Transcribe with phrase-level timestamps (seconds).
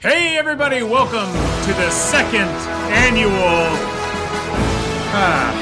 [0.00, 2.48] Hey, everybody, welcome to the second
[2.88, 3.68] annual.
[5.12, 5.52] Ah.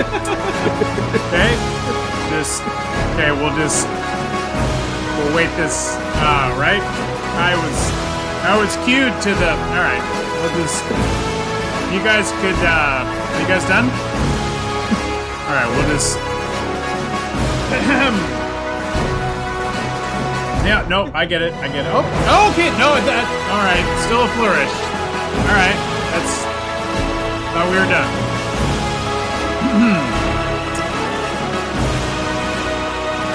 [1.28, 1.52] okay,
[2.32, 2.62] just
[3.12, 3.28] okay.
[3.36, 3.84] We'll just
[5.18, 5.92] we'll wait this.
[6.24, 6.80] Uh, right?
[7.36, 7.76] I was
[8.48, 9.50] I was cued to the.
[9.52, 10.00] All right,
[10.40, 10.80] we'll just.
[11.92, 12.56] You guys could.
[12.64, 13.04] uh
[13.36, 13.92] You guys done?
[15.44, 16.16] All right, we'll just.
[20.70, 21.52] Yeah, no, I get it.
[21.54, 21.90] I get it.
[21.90, 22.70] Oh, oh, okay.
[22.78, 23.26] No, that.
[23.50, 24.70] All right, still a flourish.
[25.50, 25.74] All right,
[26.14, 26.46] that's.
[27.50, 28.06] Thought we were done.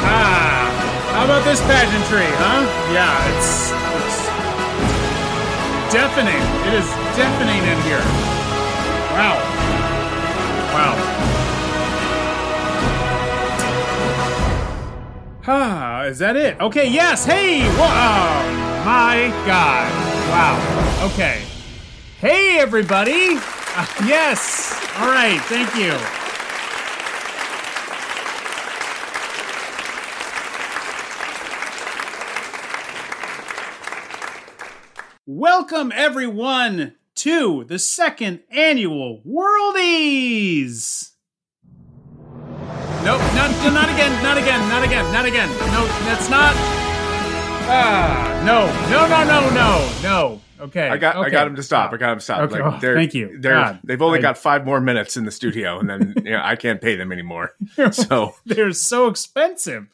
[0.07, 0.63] ah,
[1.11, 2.63] how about this pageantry, huh?
[2.95, 4.31] Yeah, it's, it's
[5.91, 6.39] deafening.
[6.71, 6.87] It is
[7.19, 7.99] deafening in here.
[9.11, 9.35] Wow.
[10.71, 11.34] Wow.
[15.47, 16.59] Ah, is that it?
[16.59, 17.23] Okay, yes.
[17.23, 18.83] Hey, wow.
[18.83, 19.91] My God.
[20.31, 21.07] Wow.
[21.11, 21.43] Okay.
[22.19, 23.35] Hey, everybody.
[23.37, 24.73] Uh, yes.
[24.97, 25.39] All right.
[25.41, 25.93] Thank you.
[35.27, 41.14] Welcome, everyone, to the second annual Worldies.
[43.05, 45.47] Nope, not, not again, not again, not again, not again.
[45.47, 46.53] No, that's not.
[47.67, 50.41] Ah, no, no, no, no, no, no.
[50.59, 51.27] Okay, I got okay.
[51.27, 51.93] I got him to stop.
[51.93, 52.51] I got him to stop.
[52.51, 52.59] Okay.
[52.59, 53.37] Oh, they're, thank you.
[53.39, 53.79] They're, God.
[53.83, 56.55] they've only I- got five more minutes in the studio, and then you know, I
[56.55, 57.53] can't pay them anymore.
[57.91, 59.85] So They're so expensive,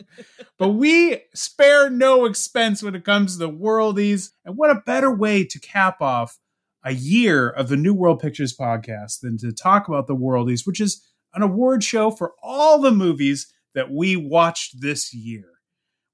[0.58, 4.30] but we spare no expense when it comes to the worldies.
[4.46, 6.40] And what a better way to cap off
[6.82, 10.80] a year of the New World Pictures podcast than to talk about the worldies, which
[10.80, 15.46] is an award show for all the movies that we watched this year.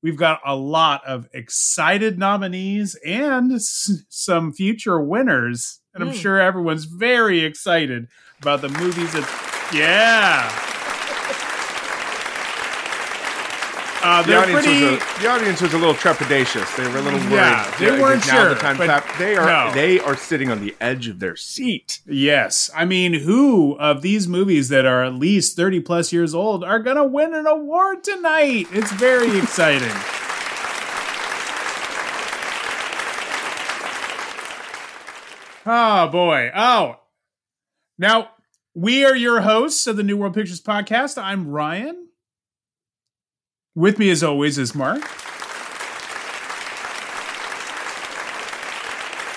[0.04, 5.80] We've got a lot of excited nominees and s- some future winners.
[5.94, 6.22] And I'm Mm.
[6.22, 8.08] sure everyone's very excited
[8.40, 10.77] about the movies that, yeah.
[14.04, 14.84] Uh, the audience pretty.
[14.86, 16.76] was a, the audience was a little trepidatious.
[16.78, 17.32] They were a little worried.
[17.32, 19.18] Yeah, they Is weren't sure, The time clap.
[19.18, 19.74] They are no.
[19.74, 22.00] they are sitting on the edge of their seat.
[22.06, 22.70] Yes.
[22.76, 26.80] I mean, who of these movies that are at least 30 plus years old are
[26.80, 28.68] going to win an award tonight?
[28.72, 29.92] It's very exciting.
[35.66, 36.50] Oh, boy.
[36.56, 36.96] Oh.
[37.98, 38.30] Now,
[38.74, 41.22] we are your hosts of the New World Pictures podcast.
[41.22, 42.07] I'm Ryan.
[43.78, 45.04] With me, as always, is Mark.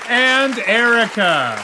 [0.09, 1.56] And Erica.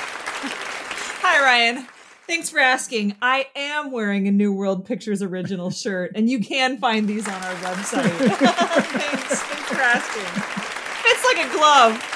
[1.22, 1.87] Hi, Ryan.
[2.26, 3.16] Thanks for asking.
[3.22, 7.42] I am wearing a New World Pictures original shirt, and you can find these on
[7.42, 8.10] our website.
[8.28, 9.41] thanks.
[9.41, 10.43] Thanks for asking.
[11.03, 12.16] Fits like a glove.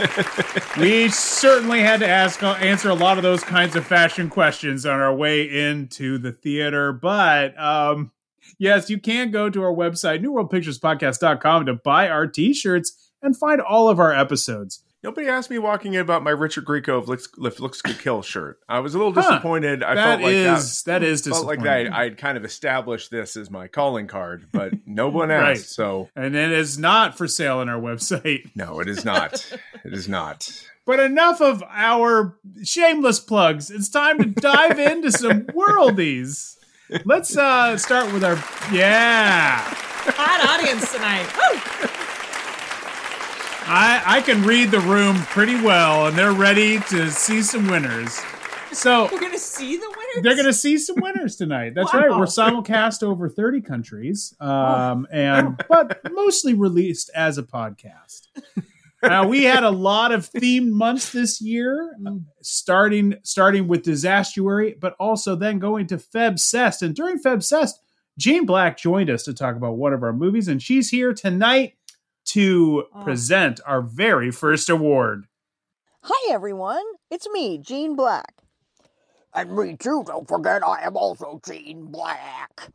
[0.78, 5.00] we certainly had to ask answer a lot of those kinds of fashion questions on
[5.00, 8.10] our way into the theater but um
[8.58, 13.88] yes you can go to our website newworldpicturespodcast.com to buy our t-shirts and find all
[13.88, 17.80] of our episodes Nobody asked me walking in about my Richard Grieco looks if looks
[17.80, 18.58] could kill shirt.
[18.68, 19.22] I was a little Huh.
[19.22, 19.82] disappointed.
[19.82, 22.44] I that felt like is that is that felt like disappointing that I'd kind of
[22.44, 25.42] established this as my calling card, but no one asked.
[25.44, 25.58] Right.
[25.58, 29.50] So and it is not for sale on our website no, it is not.
[29.84, 30.50] it is not.
[30.86, 36.56] but enough of our shameless plugs it's time to dive into some worldies
[37.04, 38.34] let's uh start with our
[38.74, 39.60] yeah
[40.16, 41.28] Hot audience tonight.
[41.36, 41.99] Woo!
[43.72, 48.20] I, I can read the room pretty well, and they're ready to see some winners.
[48.72, 50.22] So We're going to see the winners?
[50.24, 51.74] they're going to see some winners tonight.
[51.74, 52.00] That's Wow.
[52.00, 52.10] right.
[52.10, 58.28] We're simulcast over thirty countries, um, and but mostly released as a podcast.
[59.02, 61.96] Now we had a lot of themed months this year,
[62.42, 66.82] starting starting with Disastuary, but also then going to Feb Cest.
[66.82, 67.80] And during Feb Cest,
[68.18, 71.74] Jane Black joined us to talk about one of our movies, and she's here tonight
[72.34, 73.02] to Oh.
[73.02, 75.26] present our very first award.
[76.02, 78.34] Hi everyone, it's me, Jean Black.
[79.34, 82.68] And me too, don't forget I am also Jean Black.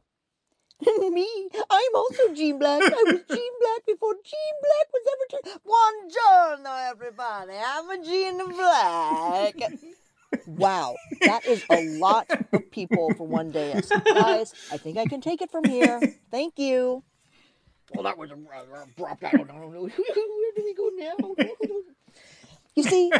[0.85, 1.27] And me,
[1.69, 2.81] I'm also Jean Black.
[2.83, 5.61] I was Jean Black before Jean Black was ever turned.
[5.65, 9.71] Buongiorno everybody, I'm a Jean Black.
[10.45, 13.79] wow, that is a lot of people for one day.
[14.05, 16.01] Guys, I think I can take it from here.
[16.31, 17.03] Thank you.
[17.93, 19.23] Well, that was a rather abrupt.
[19.23, 19.67] I don't know.
[19.69, 19.89] Where
[20.55, 21.35] do we go now?
[22.75, 23.11] You see,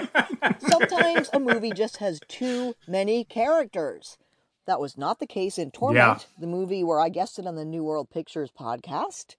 [0.68, 4.18] sometimes a movie just has too many characters.
[4.66, 7.84] That was not the case in Torment, the movie where I guested on the New
[7.84, 9.36] World Pictures podcast.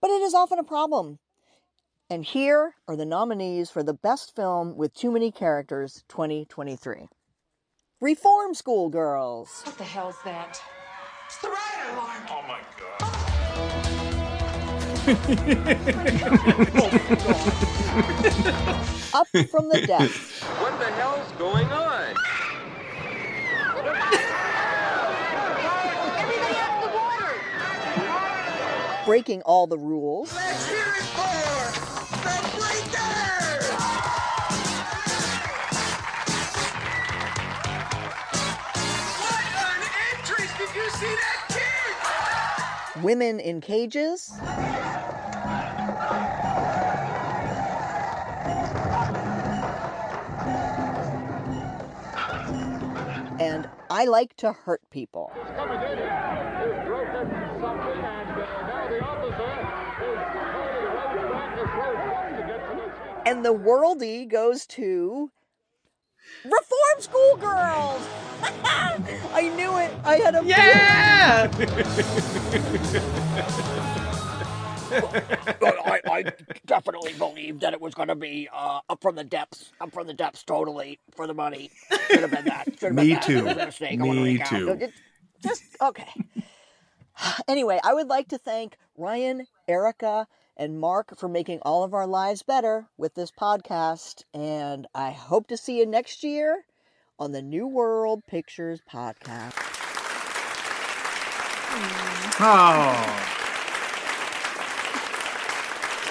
[0.00, 1.18] But it is often a problem.
[2.08, 7.08] And here are the nominees for the Best Film with Too Many Characters 2023
[8.00, 10.60] Reform School Girls, What the hell's that?
[11.26, 12.22] It's the riot alarm.
[12.30, 12.75] Oh my god.
[15.06, 15.14] Up
[19.50, 22.14] from the Depths, What the hell's going on?
[26.18, 27.34] Everybody out the water.
[29.04, 31.72] Breaking All the Rules, Let's hear it for
[32.24, 33.70] the breakers.
[39.22, 39.82] What an
[40.18, 40.50] entrance!
[40.58, 43.02] Did you see that kid?
[43.04, 44.32] Women in Cages,
[53.96, 55.32] I Like to Hurt People.
[63.24, 65.30] And the worldie goes to
[66.44, 68.06] Reform School Girls.
[69.32, 69.90] I knew it.
[70.04, 71.50] I had a Yeah.
[75.86, 76.32] I, I
[76.66, 79.72] definitely believed that it was going to be uh, up from the depths.
[79.80, 81.70] Up from the depths, totally for the money.
[82.10, 82.64] Should have been that.
[82.78, 83.22] Should have been Me that.
[83.22, 83.38] too.
[83.38, 84.00] It was a mistake.
[84.00, 84.68] I wanna Me too.
[84.80, 84.92] It-
[85.42, 86.08] Just okay.
[87.48, 90.26] Anyway, I would like to thank Ryan, Erica,
[90.58, 94.24] and Mark for making all of our lives better with this podcast.
[94.34, 96.64] And I hope to see you next year
[97.18, 99.54] on the New World Pictures podcast.
[102.38, 103.32] Oh.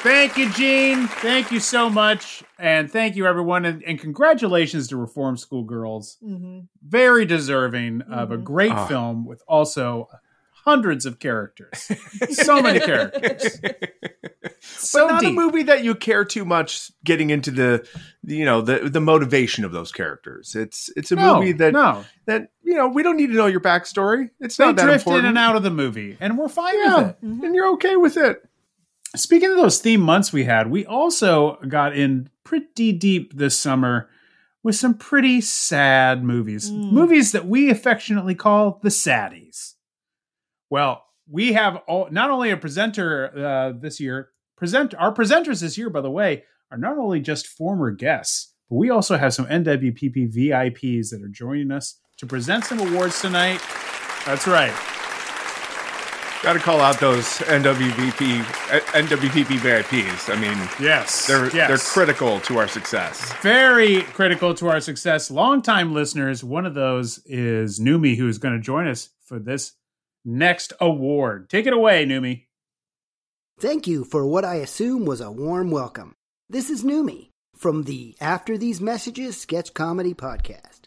[0.06, 1.08] Thank you, Jean.
[1.08, 2.44] Thank you so much.
[2.60, 3.66] And thank you, everyone.
[3.66, 6.18] And, and congratulations to Reform School Girls.
[6.24, 8.44] hmm Very deserving of a Mhm.
[8.44, 8.86] great Ah.
[8.86, 10.08] film with also
[10.64, 11.92] hundreds of characters.
[12.30, 13.60] so many characters.
[14.62, 15.32] So but not deep.
[15.32, 17.88] a movie that you care too much getting into the,
[18.24, 20.56] the, you know the the motivation of those characters.
[20.56, 22.04] It's it's a no, movie that no.
[22.28, 24.30] that you know we don't need to know your backstory.
[24.40, 25.26] It's They not that drift important.
[25.26, 27.18] in and out of the movie, and we're fine Yeah, with it.
[27.22, 28.44] and you're okay with it.
[29.16, 34.10] Speaking of those theme months we had, we also got in pretty deep this summer
[34.64, 36.72] with some pretty sad movies.
[36.72, 36.92] Mm.
[36.92, 39.74] Movies that we affectionately call the saddies.
[40.70, 45.78] Well, we have all, not only a presenter uh, this year, present our presenters this
[45.78, 49.46] year, by the way, are not only just former guests, but we also have some
[49.46, 53.62] NWPP VIPs that are joining us to present some awards tonight.
[54.26, 54.74] That's right.
[56.46, 60.32] Got to call out those NWVP uh, NWPP VIPs.
[60.32, 61.26] I mean, Yes.
[61.26, 61.68] they're yes.
[61.68, 63.34] they're critical to our success.
[63.42, 65.32] very critical to our success.
[65.32, 69.74] Longtime listeners, one of those is Neumie, who is going to join us for this
[70.24, 71.50] next award.
[71.50, 72.46] Take it away, Neumie.
[73.60, 76.14] Thank you for what I assume was a warm welcome.
[76.48, 80.82] This is Neumie from the After These Messages sketch comedy podcast.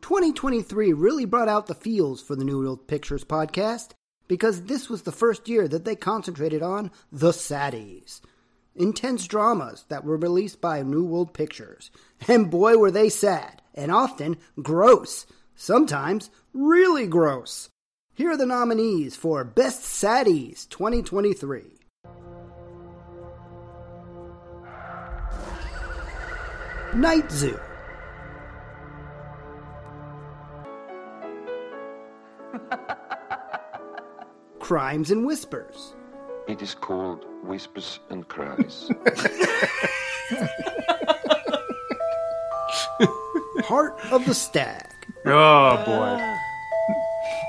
[0.00, 3.90] 2023 really brought out the feels for the New World Pictures podcast
[4.28, 8.20] because this was the first year that they concentrated on the saddies.
[8.76, 11.90] Intense dramas that were released by New World Pictures.
[12.28, 15.26] And boy, were they sad, and often gross.
[15.56, 17.70] Sometimes really gross.
[18.14, 21.78] Here are the nominees for Best Saddies 2023.
[26.94, 27.58] Night Zoo.
[34.68, 35.94] Crimes and Whispers.
[36.46, 38.90] It is called Whispers and Cries.
[43.64, 44.84] Heart of the Stag.
[45.24, 46.22] Oh, boy.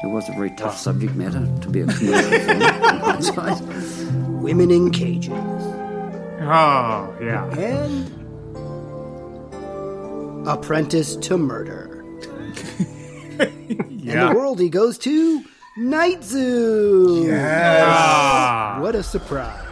[0.01, 3.61] It was a very tough subject matter to be a commercial film in hindsight.
[4.41, 5.33] Women in Cages.
[5.33, 7.53] Oh, yeah.
[7.57, 8.07] And
[10.47, 11.97] Apprentice to Murder.
[14.09, 15.43] And the worldie goes to
[15.77, 17.29] Night Zoo.
[17.33, 18.79] Ah.
[18.81, 19.65] What a surprise.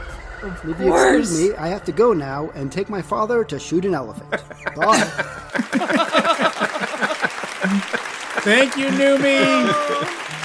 [0.44, 3.84] If you excuse me, I have to go now and take my father to shoot
[3.86, 4.30] an elephant.
[4.76, 4.98] Bye.
[8.42, 9.74] Thank you, Neumie.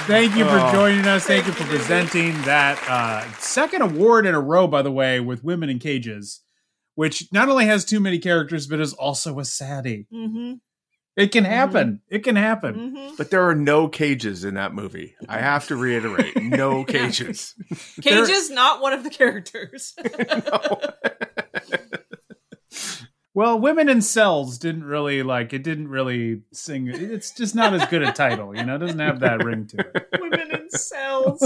[0.07, 1.23] Thank you for joining us.
[1.25, 5.43] Thank you for presenting that uh, second award in a row, by the way, with
[5.43, 6.41] Women in Cages,
[6.95, 10.07] which not only has too many characters, but is also a saddie.
[10.11, 10.53] hmm
[11.15, 12.01] It can happen.
[12.09, 12.73] It can happen.
[12.95, 15.15] hmm But there are no cages in that movie.
[15.29, 17.53] I have to reiterate, no cages.
[18.01, 19.95] Cage is not one of the characters.
[23.35, 25.63] Well, Women in Cells didn't really like it.
[25.63, 26.87] Didn't really sing.
[26.87, 28.55] It's just not as good a title.
[28.55, 30.07] You know, it doesn't have that ring to it.
[30.21, 31.41] Women in cells.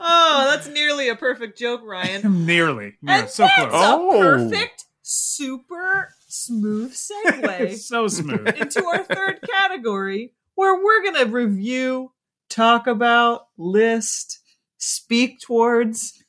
[0.00, 2.46] oh, that's nearly a perfect joke, Ryan.
[2.46, 2.94] Nearly.
[3.02, 3.72] Yeah, and so that's close.
[3.72, 4.18] Oh.
[4.20, 8.48] perfect, super smooth segue so smooth.
[8.60, 12.12] into our third category, where we're gonna review,
[12.48, 14.40] talk about, list,
[14.78, 16.22] speak towards,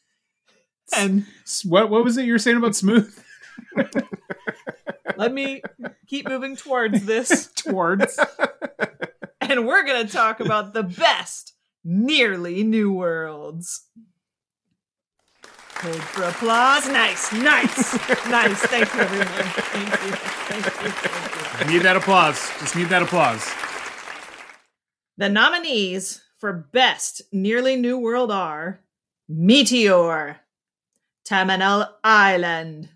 [0.95, 3.13] and S- What what was it you were saying about smooth?
[5.17, 5.61] let me
[6.07, 7.47] keep moving towards this.
[7.55, 8.19] Towards.
[9.41, 13.85] and we're going to talk about the best nearly new worlds.
[15.79, 16.88] Hold for applause.
[16.88, 17.93] Nice, nice,
[18.27, 18.60] nice.
[18.62, 19.27] Thank you, everyone.
[19.27, 20.12] Thank you.
[20.50, 20.72] Thank you.
[20.72, 21.74] Thank you.
[21.74, 22.50] Need that applause.
[22.60, 23.48] Just need that applause.
[25.17, 28.81] The nominees for Best Nearly New World are
[29.29, 30.38] Meteor,
[31.25, 32.89] Terminal Island,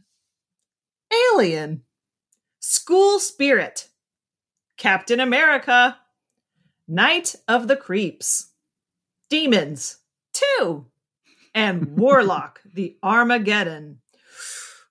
[1.33, 1.83] Alien,
[2.59, 3.89] School Spirit,
[4.77, 5.97] Captain America,
[6.87, 8.51] Night of the Creeps,
[9.29, 9.97] Demons
[10.59, 10.85] 2,
[11.53, 13.99] and Warlock the Armageddon.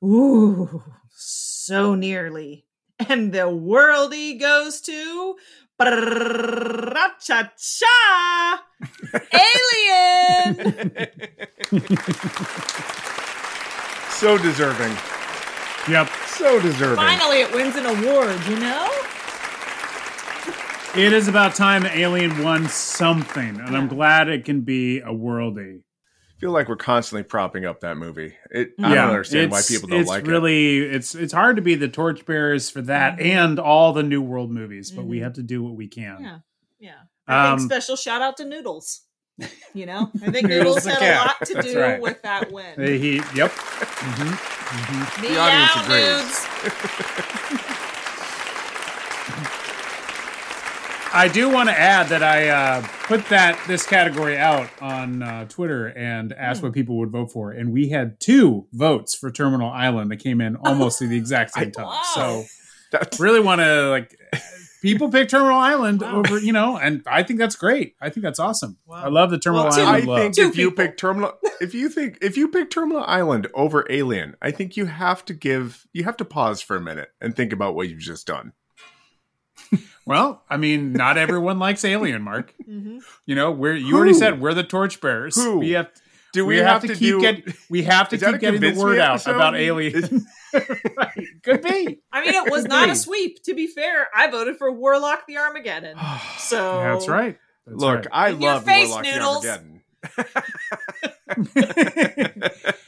[0.03, 2.67] Ooh, so nearly.
[3.09, 5.37] And the worldie goes to
[7.19, 8.65] cha cha
[9.33, 11.07] Alien.
[14.21, 14.95] So deserving.
[15.89, 16.11] Yep.
[16.27, 16.97] So deserving.
[16.97, 18.39] Finally, it wins an award.
[18.47, 18.87] You know.
[20.95, 25.85] It is about time Alien won something, and I'm glad it can be a worldie.
[26.41, 28.35] I feel like we're constantly propping up that movie.
[28.51, 30.29] It, I don't understand why people don't it's like it.
[30.31, 33.25] really, It's it's hard to be the torchbearers for that Mhm.
[33.27, 35.23] and all the New World movies, but we Mhm.
[35.25, 36.17] have to do what we can.
[36.23, 36.39] Yeah.
[36.79, 36.95] Yeah.
[37.29, 39.03] I Um, think special shout out to Noodles.
[39.75, 42.01] You know, I think Noodles Noodles had a lot to That's do right.
[42.01, 42.73] with that win.
[42.79, 43.51] He, yep.
[43.53, 46.47] hmm hmm The audience Meow agrees.
[51.13, 55.45] I do want to add that I uh, put that this category out on uh,
[55.49, 56.67] Twitter and asked Hmm.
[56.69, 60.41] what people would vote for, and we had two votes for Terminal Island that came
[60.41, 61.87] in almost at the exact same time.
[61.87, 62.03] Wow.
[62.15, 62.45] So
[62.93, 64.17] That's, really want to like
[64.83, 67.97] people pick Terminal Island over you know, and I think that's great.
[68.01, 68.79] I think that's awesome.
[68.87, 69.03] Wow.
[69.05, 70.19] I love the Terminal Well, Island I love.
[70.21, 73.85] think Two if you pick Terminal, if you think if you pick Terminal Island over
[73.91, 77.35] Alien, I think you have to give you have to pause for a minute and
[77.35, 78.53] think about what you've just done.
[80.07, 82.53] Well, I mean, not everyone likes Alien, Mark.
[82.69, 83.01] Mhm.
[83.27, 85.37] You know, we're you already said we're the torchbearers.
[85.37, 85.59] Who?
[85.59, 85.89] We have
[86.33, 87.21] Do we, we, have, to, to, keep do?
[87.21, 89.37] get, we have to keep getting the word out episode?
[89.37, 90.27] about Alien.
[90.97, 91.27] right.
[91.45, 92.01] Could be.
[92.13, 93.43] I mean, it was not a sweep.
[93.45, 95.97] To be fair, I voted for Warlock the Armageddon.
[96.39, 97.39] So that's right.
[97.67, 98.09] That's Look, right.
[98.11, 99.47] I In your love face, Warlock the Noodles.
[99.47, 99.83] Armageddon.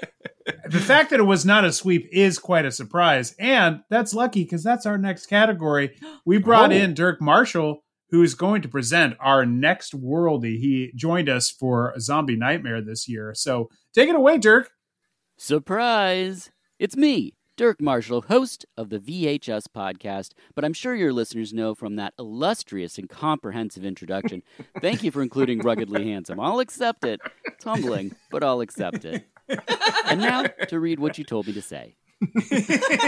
[0.73, 4.43] the fact that it was not a sweep is quite a surprise, and that's lucky
[4.45, 5.97] because that's our next category.
[6.27, 6.77] We brought Oh.
[6.77, 10.59] in Dirk Marshall, who is going to present our next worldie.
[10.59, 14.71] He joined us for Zombie Nightmare this year, so take it away, Dirk.
[15.39, 16.51] Surprise!
[16.79, 21.75] It's me, Dirk Marshall, host of the VHS podcast, but I'm sure your listeners know
[21.75, 24.43] from that illustrious and comprehensive introduction.
[24.81, 26.39] Thank you for including Ruggedly Handsome.
[26.39, 27.21] I'll accept it.
[27.45, 29.25] It's humbling, but I'll accept it.
[29.49, 31.97] And now to read what you told me to say.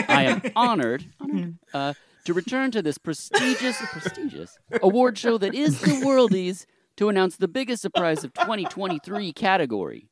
[0.08, 5.80] I am honored, honored uh, to return to this prestigious, prestigious award show that is
[5.80, 10.08] the Worldies to announce the biggest surprise of 2023 category.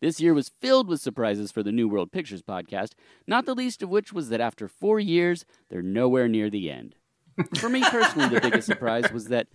[0.00, 2.90] This year was filled with surprises for the New World Pictures podcast,
[3.26, 6.96] not the least of which was that after four years, they're nowhere near the end.
[7.56, 9.48] For me personally, the biggest surprise was that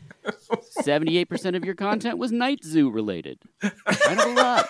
[0.81, 3.39] 78% of your content was Night Zoo related.
[3.62, 4.69] Kind of a lot.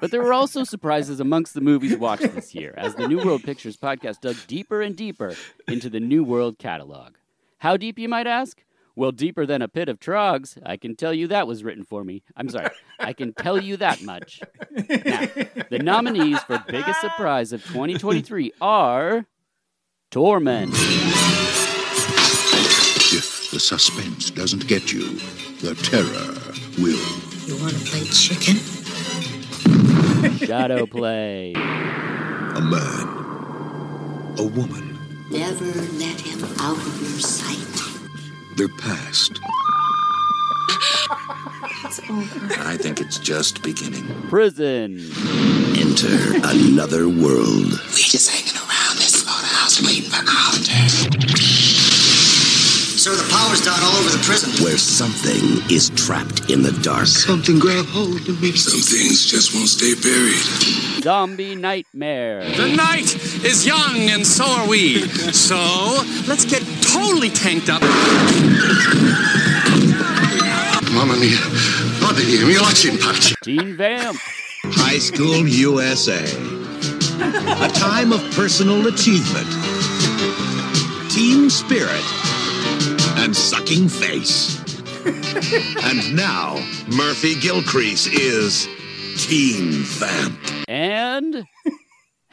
[0.00, 3.42] But there were also surprises amongst the movies watched this year, as the New World
[3.42, 5.34] Pictures podcast dug deeper and deeper
[5.68, 7.14] into the New World catalog.
[7.58, 8.64] How deep, you might ask?
[8.94, 10.58] Well, deeper than a pit of trogs.
[10.64, 12.22] I can tell you that was written for me.
[12.36, 12.68] I'm sorry.
[12.98, 14.40] I can tell you that much.
[14.70, 15.26] Now,
[15.70, 19.26] the nominees for biggest surprise of 2023 are
[20.12, 20.70] Torment,
[23.14, 25.14] If the suspense doesn't get you,
[25.62, 26.34] the terror
[26.78, 27.00] will.
[27.46, 28.56] You want to play chicken?
[30.46, 33.08] Shadow Play, A man,
[34.38, 34.98] a woman,
[35.30, 37.58] Never let him out of your sight.
[38.56, 39.40] their past.
[41.84, 42.52] It's over.
[42.68, 44.04] I think it's just beginning.
[44.28, 44.98] Prison,
[45.76, 47.72] Enter another world.
[47.94, 48.30] We just
[54.32, 54.64] prison.
[54.64, 57.06] Where something is trapped in the dark.
[57.06, 58.52] Something grab hold of me.
[58.52, 61.02] Some things just won't stay buried.
[61.02, 62.44] Zombie nightmare.
[62.56, 65.06] The night is young and so are we.
[65.48, 65.56] so
[66.26, 67.82] let's get totally tanked up.
[70.92, 71.40] Mamma mia.
[72.00, 73.34] Mamma mia, mi lasci in pace.
[73.42, 74.16] Teen Vamp.
[74.64, 76.24] High School USA.
[77.66, 79.50] A time of personal achievement.
[81.10, 82.04] Team spirit
[83.22, 84.58] and sucking face.
[85.84, 86.54] and now,
[86.88, 88.66] Murphy Gilcrease is
[89.24, 90.38] Teen Vamp.
[90.68, 91.46] And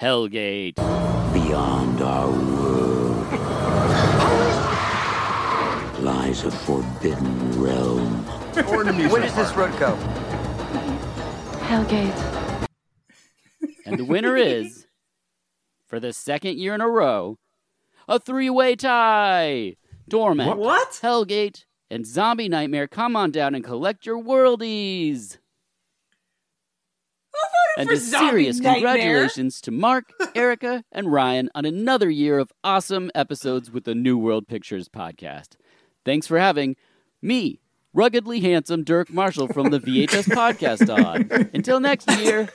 [0.01, 0.75] Hellgate.
[1.31, 2.99] Beyond our world
[6.01, 8.25] lies a forbidden realm.
[8.55, 8.83] Where
[9.21, 9.95] does this road go?
[11.67, 12.67] Hellgate.
[13.85, 14.87] And the winner is,
[15.85, 17.37] for the second year in a row,
[18.07, 19.75] a three way tie.
[20.09, 20.91] Torment, What?
[21.01, 25.37] Hellgate, and Zombie Nightmare, come on down and collect your worldies.
[27.77, 28.73] And for a Zombie serious Nightmare.
[28.91, 34.17] congratulations to Mark, Erica, and Ryan on another year of awesome episodes with the New
[34.17, 35.55] World Pictures podcast.
[36.03, 36.75] Thanks for having
[37.21, 37.61] me,
[37.93, 41.49] ruggedly handsome Dirk Marshall from the VHS podcast on.
[41.53, 42.49] Until next year.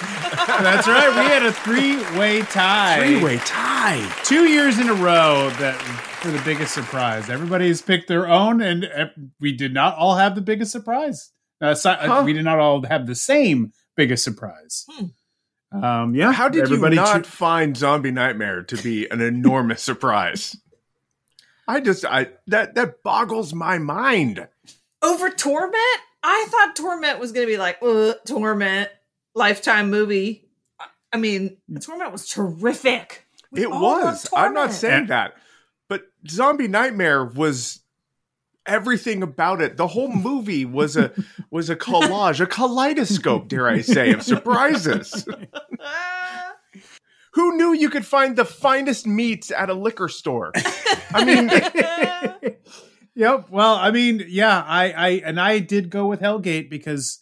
[0.46, 1.08] That's right.
[1.10, 2.98] We had a three-way tie.
[2.98, 4.12] Three-way tie.
[4.24, 5.74] Two years in a row that
[6.20, 7.28] for the biggest surprise.
[7.30, 9.06] Everybody's picked their own, and uh,
[9.40, 11.30] we did not all have the biggest surprise.
[11.60, 12.22] Uh, si- uh, Huh.
[12.24, 14.86] We did not all have the same biggest surprise.
[15.72, 16.32] Um, yeah.
[16.32, 20.56] How did everybody you not choo- find Zombie Nightmare to be an enormous surprise?
[21.68, 24.48] I just I that that boggles my mind.
[25.02, 25.76] Over Torment?
[26.22, 27.80] I thought Torment was going to be like,
[28.26, 28.90] Torment,
[29.34, 30.48] Lifetime movie.
[30.78, 31.84] I- I mean, mm.
[31.84, 33.26] Torment was terrific.
[33.52, 34.28] We It was.
[34.34, 35.34] I'm not saying that.
[35.88, 37.80] But Zombie Nightmare was
[38.66, 39.76] everything about it.
[39.76, 41.12] The whole movie was a
[41.50, 45.26] was a collage, a kaleidoscope, dare I say, of surprises.
[47.34, 50.52] Who knew you could find the finest meats at a liquor store?
[51.14, 51.48] I mean,
[53.14, 53.50] Yep.
[53.50, 57.18] Well, I mean, yeah, I, I, and I did go with Hellgate because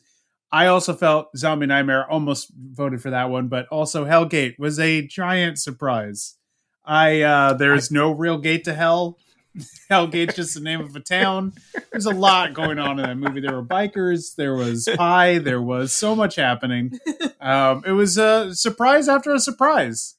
[0.51, 5.03] I also felt Zombie Nightmare almost voted for that one, but also Hellgate was a
[5.07, 6.37] giant surprise.
[6.85, 9.19] I, uh, there's no real gate to hell.
[9.91, 11.53] Hellgate's just the name of a town.
[11.93, 13.41] There's a lot going on in that movie.
[13.41, 16.99] There were bikers, there was pie, there was so much happening.
[17.41, 20.15] Um, it was a surprise after a surprise.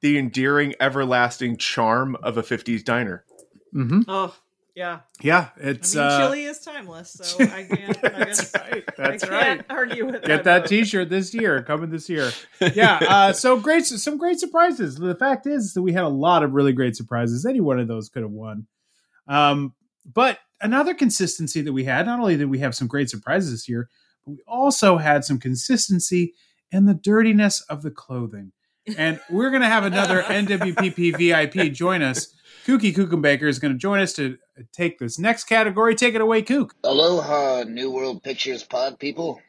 [0.00, 3.24] the endearing, everlasting charm of a 50s diner.
[3.74, 4.02] Mm-hmm.
[4.06, 4.34] Oh,
[4.74, 5.00] yeah.
[5.20, 8.04] Yeah, I it's mean, uh, chili is timeless, so I can't.
[8.04, 9.64] I guess That's I can't right.
[9.68, 10.62] argue with Get that.
[10.62, 10.66] that.
[10.66, 12.30] T-shirt this year, coming this year.
[12.74, 12.98] Yeah.
[13.06, 14.96] Uh, so great, some great surprises.
[14.96, 17.44] The fact is that we had a lot of really great surprises.
[17.44, 18.66] Any one of those could have won.
[19.28, 19.74] Um,
[20.10, 23.68] but another consistency that we had, not only did we have some great surprises this
[23.68, 23.88] year,
[24.24, 26.34] but we also had some consistency
[26.70, 28.52] in the dirtiness of the clothing.
[28.96, 32.34] And we're going to have another NWPP VIP join us.
[32.66, 34.38] Kookie Kuckenbaker is going to join us to
[34.72, 35.94] take this next category.
[35.94, 36.74] Take it away, Kook.
[36.84, 39.40] Aloha, New World Pictures pod people.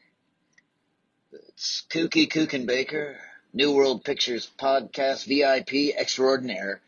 [1.32, 3.16] It's Kooky baker
[3.56, 6.80] New World Pictures podcast VIP extraordinaire,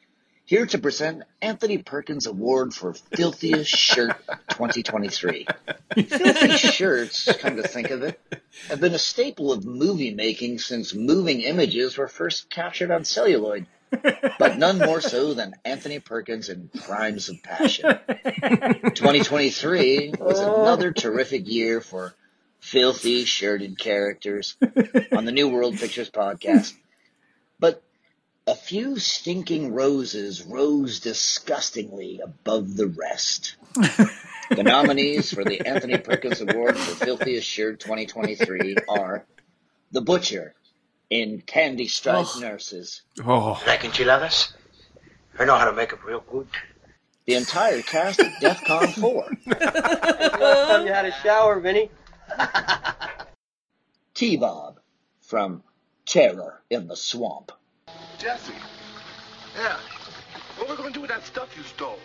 [0.44, 5.46] here to present Anthony Perkins Award for Filthiest Shirt of 2023.
[5.94, 8.20] Filthy shirts, come to think of it,
[8.68, 13.66] have been a staple of movie making since moving images were first captured on celluloid,
[13.90, 17.98] but none more so than Anthony Perkins in Crimes of Passion.
[18.94, 22.14] 2023 was another terrific year for
[22.60, 24.56] filthy shirted characters
[25.12, 26.74] on the New World Pictures podcast.
[27.58, 27.82] But
[28.46, 33.56] a few stinking roses rose disgustingly above the rest.
[33.74, 39.24] The nominees for the Anthony Perkins Award for Filthiest Shirt 2023 are
[39.90, 40.54] The Butcher
[41.10, 42.40] in Candy Striped oh.
[42.40, 44.54] Nurses, Oh, Like enchiladas?
[45.38, 46.48] I know how to make them real good.
[47.26, 51.90] the entire cast of DEF CON 4, Last time you had a shower, Vinny.
[54.14, 54.80] T-Bob
[55.20, 55.62] from
[56.06, 57.52] Terror in the Swamp,
[58.18, 58.52] Jesse.
[59.56, 59.76] Yeah.
[60.56, 61.98] What are we gonna do with that stuff you stole?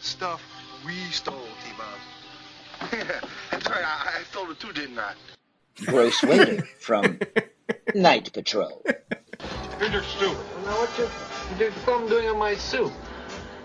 [0.00, 0.42] Stuff
[0.84, 1.34] we stole,
[1.64, 2.92] T-Bob.
[2.92, 3.84] Yeah, that's right.
[3.84, 5.12] I, I stole it too, didn't I?
[5.84, 7.18] Bruce Wader from
[7.94, 8.84] Night Patrol,
[9.78, 10.36] Here's Stewart.
[10.64, 12.92] Now what you, you thumb doing on my soup?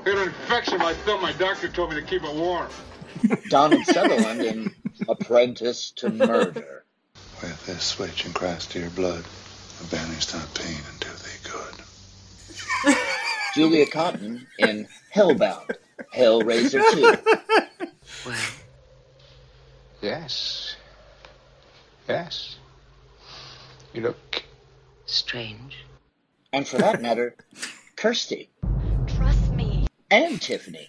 [0.03, 1.21] Got an infection in my thumb.
[1.21, 2.67] My doctor told me to keep it warm.
[3.49, 4.75] Donald Sutherland in
[5.07, 6.83] Apprentice to Murder,
[7.41, 9.23] With this switch and Christ to your blood,
[9.89, 11.39] banish that pain and do thee
[12.83, 12.97] good.
[13.55, 15.71] Julia Cotton in Hellbound,
[16.15, 17.87] Hellraiser 2,
[18.25, 18.37] Well,
[20.01, 20.62] yes.
[22.13, 22.57] Yes.
[23.93, 24.43] You look
[25.05, 25.85] strange.
[26.51, 27.35] and for that matter,
[27.95, 28.49] Kirsty.
[29.07, 29.87] Trust me.
[30.11, 30.85] And Tiffany.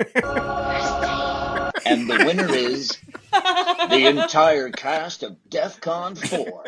[1.87, 2.97] And the winner is
[3.33, 6.65] the entire cast of DEF CON 4.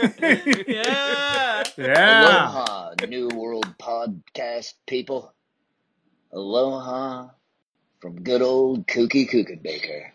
[0.66, 1.62] yeah.
[1.76, 2.22] Yeah.
[2.22, 5.32] Aloha, New World Podcast people.
[6.32, 7.28] Aloha
[8.00, 10.10] from good old Kookie Kuckenbaker.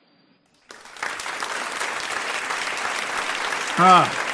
[3.83, 4.27] Ah.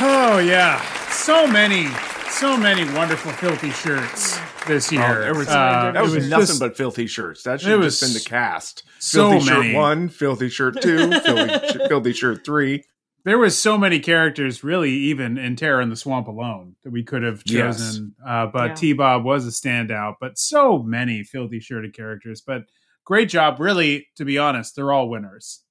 [0.00, 1.86] Oh yeah, so many,
[2.28, 5.28] so many wonderful filthy shirts this year.
[5.30, 7.42] Oh, was, Uh, that was, it was nothing just- but filthy shirts.
[7.44, 8.82] That should have just been the cast.
[8.98, 9.66] so filthy many.
[9.68, 12.84] shirt one, filthy shirt two, filthy, filthy shirt three.
[13.24, 17.04] There was so many characters, really, even in Terror in the Swamp alone, that we
[17.04, 17.76] could have Yes.
[17.78, 18.14] chosen.
[18.26, 18.74] Uh, but Yeah.
[18.74, 20.14] T Bob was a standout.
[20.20, 22.40] But so many filthy shirted characters.
[22.44, 22.62] But
[23.04, 24.08] great job, really.
[24.16, 25.62] To be honest, they're all winners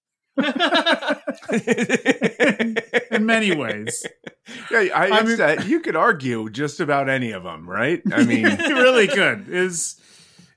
[3.12, 4.06] in many ways.
[4.72, 8.02] Yeah, I, I mean- that you could argue just about any of them, right?
[8.12, 9.50] I mean, it really could.
[9.50, 9.98] Is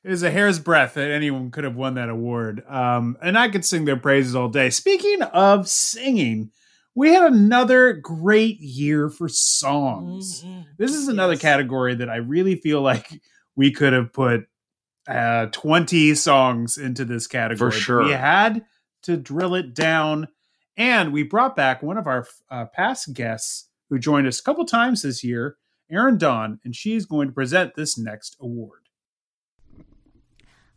[0.03, 2.63] is a hair's breadth that anyone could have won that award.
[2.69, 4.69] Um, and I could sing their praises all day.
[4.69, 6.51] Speaking of singing,
[6.95, 10.45] we had another great year for songs.
[10.77, 13.09] This is another category that I really feel like
[13.57, 14.43] we could have put
[15.09, 17.71] uh, 20 songs into this category.
[17.71, 18.05] For sure.
[18.05, 18.63] We had
[19.05, 20.29] to drill it down.
[20.77, 24.65] And we brought back one of our uh, past guests who joined us a couple
[24.65, 25.57] times this year,
[25.91, 28.81] Erin Dawn, and she's going to present this next award.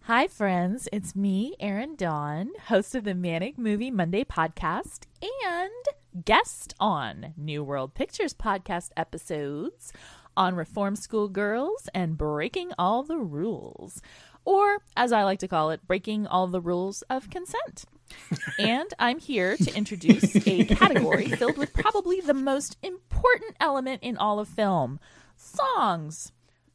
[0.02, 0.88] Hi, friends.
[0.94, 7.64] It's me, Erin Dawn, host of the Manic Movie Monday podcast and guest on New
[7.64, 9.92] World Pictures podcast episodes
[10.38, 14.02] on Reform School Girls and Breaking All the Rules,
[14.48, 17.84] or as I like to call it, Breaking All the Rules of Consent.
[18.58, 24.16] and I'm here to introduce a category filled with probably the most important element in
[24.16, 25.02] all of film
[25.36, 26.32] songs.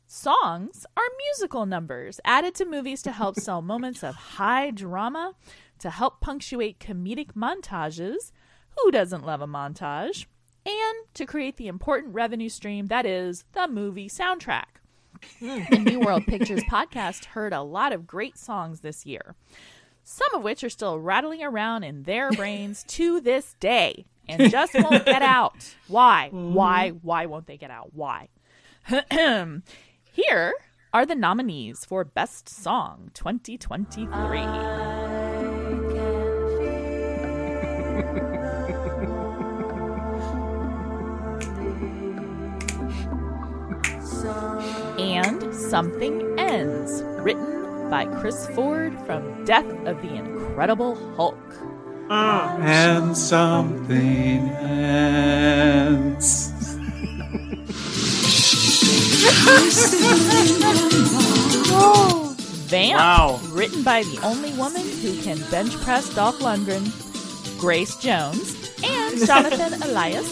[0.06, 5.32] Songs are musical numbers added to movies to help sell moments of high drama,
[5.78, 8.32] to help punctuate comedic montages.
[8.76, 10.26] Who doesn't love a montage?
[10.66, 14.81] And to create the important revenue stream that is the movie soundtrack.
[15.40, 19.34] The New World Pictures podcast heard a lot of great songs this year,
[20.04, 24.74] some of which are still rattling around in their brains to this day and just
[24.74, 25.74] won't get out.
[25.88, 26.28] Why?
[26.30, 26.90] Why?
[26.90, 27.90] Why won't they get out?
[27.94, 28.28] Why?
[30.12, 30.54] Here
[30.92, 34.38] are the nominees for Best Song 2023.
[34.40, 35.21] and
[45.72, 51.38] Something Ends, written by Chris Ford from Death of the Incredible Hulk.
[52.10, 56.52] And something ends.
[62.68, 63.40] Vamp, Wow.
[63.50, 66.84] written by the only woman who can bench press Dolph Lundgren,
[67.58, 68.54] Grace Jones,
[68.84, 70.30] and Jonathan Elias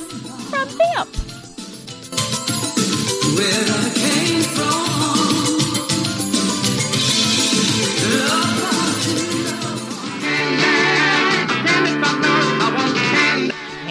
[0.50, 1.08] from Vamp.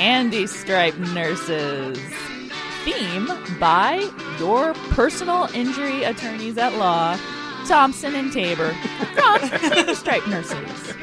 [0.09, 1.99] Candy Stripe Nurses.
[2.83, 7.15] Theme by your personal injury attorneys at law,
[7.67, 8.73] Thompson and Tabor,
[9.13, 10.95] from Stripe Nurses.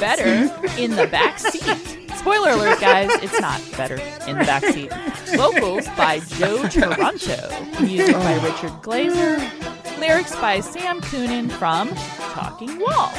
[0.00, 1.98] Better in the back seat.
[2.16, 4.90] Spoiler alert, guys, it's not better in the back seat.
[5.36, 7.82] Vocals by Joe Toronto.
[7.82, 9.77] Music by Richard Glazer.
[10.00, 11.88] Lyrics by Sam Coonan from
[12.32, 13.12] Talking Walls.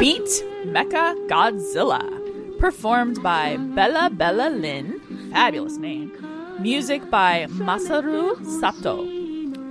[0.00, 0.28] Beat
[0.66, 2.58] Mecha Godzilla.
[2.58, 5.00] Performed by Bella Bella Lin.
[5.30, 6.10] Fabulous name.
[6.58, 9.02] Music by Masaru Sato.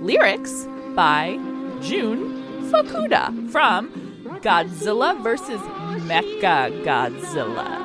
[0.00, 1.36] Lyrics by
[1.82, 2.32] Jun
[2.70, 4.05] Fukuda from
[4.42, 5.60] Godzilla versus
[6.06, 7.82] Mecha Godzilla.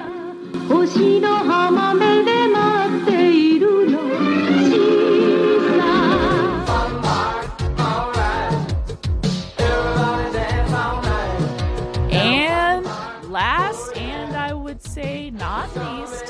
[12.12, 12.86] And
[13.32, 16.28] last, and I would say not least,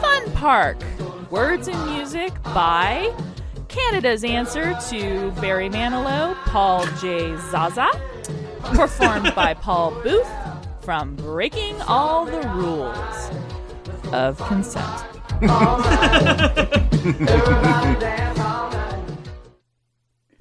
[0.00, 0.78] Fun Park.
[1.30, 3.12] Words and music by
[3.68, 7.36] Canada's answer to Barry Manilow, Paul J.
[7.50, 7.88] Zaza,
[8.74, 10.28] Performed by Paul Booth
[10.82, 13.30] from Breaking All the Rules
[14.12, 15.02] of Consent.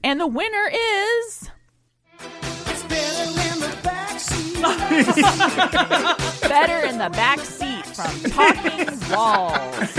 [0.04, 1.50] and the winner is
[6.42, 9.92] Better in the back seat from Talking Walls.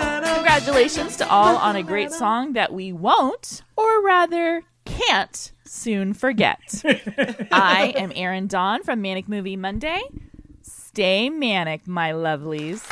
[0.53, 6.59] Congratulations to all on a great song that we won't, or rather can't, soon forget.
[7.51, 9.99] I am Erin Dawn from Manic Movie Monday.
[10.61, 12.83] Stay manic, my lovelies.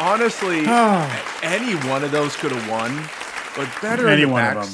[0.00, 0.60] Honestly,
[1.42, 3.04] any one of those could have won,
[3.54, 4.72] but better Any in the one of back them.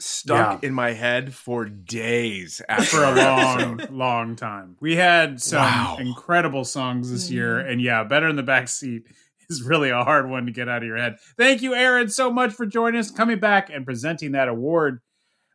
[0.00, 0.68] Seat stuck Yeah.
[0.68, 4.76] in my head for days after for a long, long time.
[4.80, 5.96] We had some Wow.
[6.00, 9.06] incredible songs this year, and yeah, better in the back seat
[9.50, 11.16] is really a hard one to get out of your head.
[11.36, 15.00] Thank you, Erin, so much for joining us, coming back and presenting that award.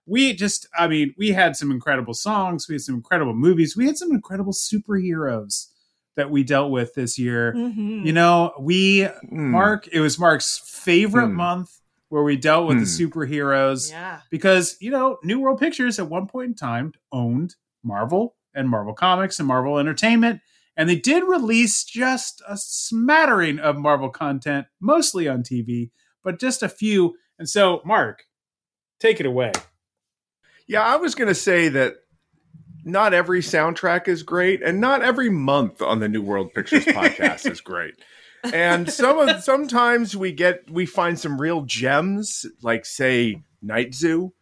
[0.05, 3.85] We just, I mean, we had some incredible songs, we had some incredible movies, we
[3.85, 5.67] had some incredible superheroes
[6.17, 7.53] that we dealt with this year.
[7.55, 8.05] Mhm.
[8.05, 9.51] You know, we, Hmm.
[9.51, 11.35] Mark, it was Mark's favorite Hmm.
[11.35, 11.79] month
[12.13, 13.09] where we dealt with the Hmm.
[13.11, 14.19] superheroes Yeah.
[14.29, 18.93] because you know New World Pictures at one point in time owned Marvel and Marvel
[18.93, 20.39] Comics and Marvel Entertainment,
[20.77, 25.89] and they did release just a smattering of Marvel content, mostly on TV,
[26.23, 27.15] but just a few.
[27.39, 28.25] And so, Mark,
[28.99, 29.51] take it away.
[30.67, 31.95] Yeah, I was going to say that
[32.85, 37.49] not every soundtrack is great, and not every month on the New World Pictures podcast
[37.49, 37.95] is great.
[38.51, 44.33] And some of sometimes we get we find some real gems, like say Night Zoo,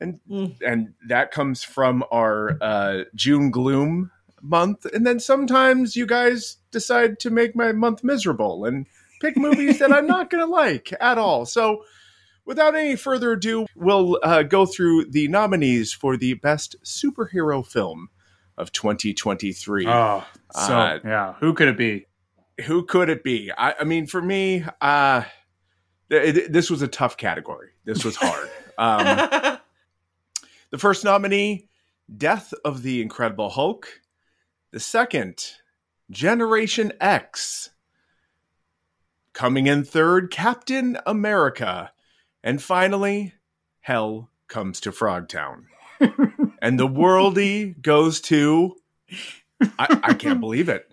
[0.00, 0.20] and
[0.64, 4.10] and that comes from our uh, June gloom
[4.42, 4.86] month.
[4.86, 8.86] And then sometimes you guys decide to make my month miserable and
[9.20, 11.44] pick movies that I'm not going to like at all.
[11.46, 11.84] So
[12.44, 18.08] without any further ado, we'll uh, go through the nominees for the best superhero film
[18.56, 19.86] of 2023.
[19.86, 22.06] Oh, so Uh, yeah, who could it be?
[22.62, 23.50] Who could it be?
[23.56, 25.24] I, I mean, for me, uh,
[26.10, 27.70] th- th- this was a tough category.
[27.84, 28.50] This was hard.
[28.78, 29.58] um,
[30.70, 31.68] the first nominee,
[32.14, 34.00] Death of the Incredible Hulk.
[34.72, 35.56] The second,
[36.10, 37.70] Generation X.
[39.32, 41.92] Coming in third, Captain America.
[42.42, 43.34] And finally,
[43.80, 45.64] Hell comes to Frogtown.
[46.62, 48.76] and the worldie goes to.
[49.78, 50.89] I, I can't believe it.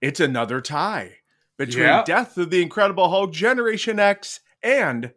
[0.00, 1.16] It's another tie
[1.56, 2.04] between.
[2.04, 5.12] Death of the Incredible Hulk, Generation X, and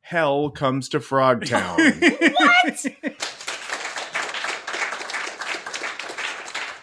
[0.00, 1.76] Hell comes to Frogtown.
[2.38, 2.86] what?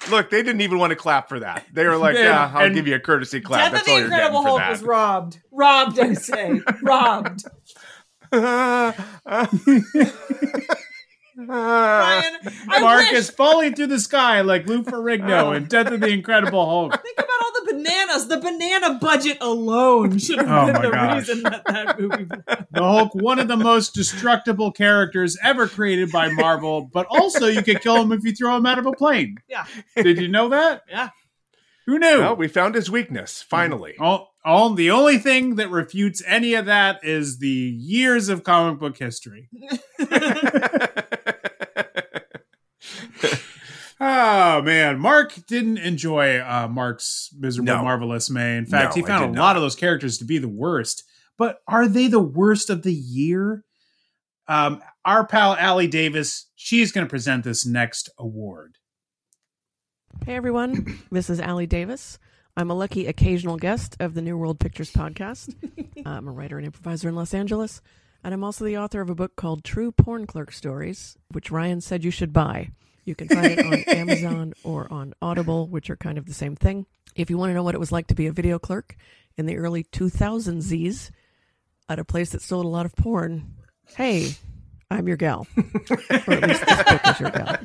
[0.10, 1.66] Look, they didn't even want to clap for that.
[1.72, 4.02] They were like, "Yeah, I'll and- give you a courtesy clap." Death That's of the
[4.04, 5.40] Incredible Hulk that." was robbed.
[5.52, 6.62] Robbed, I say.
[6.82, 7.46] robbed.
[8.34, 8.94] Ryan,
[11.50, 15.52] I Mark wish- is falling through the sky like Lou Ferrigno oh.
[15.54, 17.02] in Death of the Incredible Hulk.
[17.04, 18.28] Think about all the bananas.
[18.28, 21.28] The banana budget alone should have Oh been the gosh.
[21.28, 22.26] reason that that movie.
[22.72, 27.64] the Hulk, one of the most destructible characters ever created by Marvel, but also you
[27.64, 29.38] could kill him if you throw him out of a plane.
[29.48, 29.66] Yeah.
[29.96, 30.84] Did you know that?
[30.90, 31.10] Yeah.
[31.86, 32.20] Who knew?
[32.20, 33.96] Well, we found his weakness finally.
[34.00, 38.80] All, all the only thing that refutes any of that is the years of comic
[38.80, 39.50] book history.
[44.00, 47.84] oh man, Mark didn't enjoy uh, Mark's miserable, No.
[47.84, 48.58] marvelous May.
[48.58, 51.04] In fact, No, he found a did lot of those characters to be the worst.
[51.38, 53.64] But are they the worst of the year?
[54.48, 58.78] Um, our pal Ali Davis, she's going to present this next award.
[60.26, 62.20] Hey everyone, this is Ali Davis.
[62.56, 65.56] I'm a lucky occasional guest of the New World Pictures podcast.
[66.06, 67.82] I'm a writer and improviser in Los Angeles,
[68.24, 71.82] and I'm also the author of a book called True Porn Clerk Stories, which Ryan
[71.82, 72.70] said you should buy.
[73.06, 76.56] You can find it on Amazon or on Audible, which are kind of the same
[76.56, 76.86] thing.
[77.16, 78.96] If you want to know what it was like to be a video clerk
[79.36, 81.10] in the early 2000s
[81.90, 83.56] at a place that sold a lot of porn,
[83.98, 84.36] hey,
[84.92, 85.48] I'm your gal.
[85.58, 87.58] or at least this book is your gal.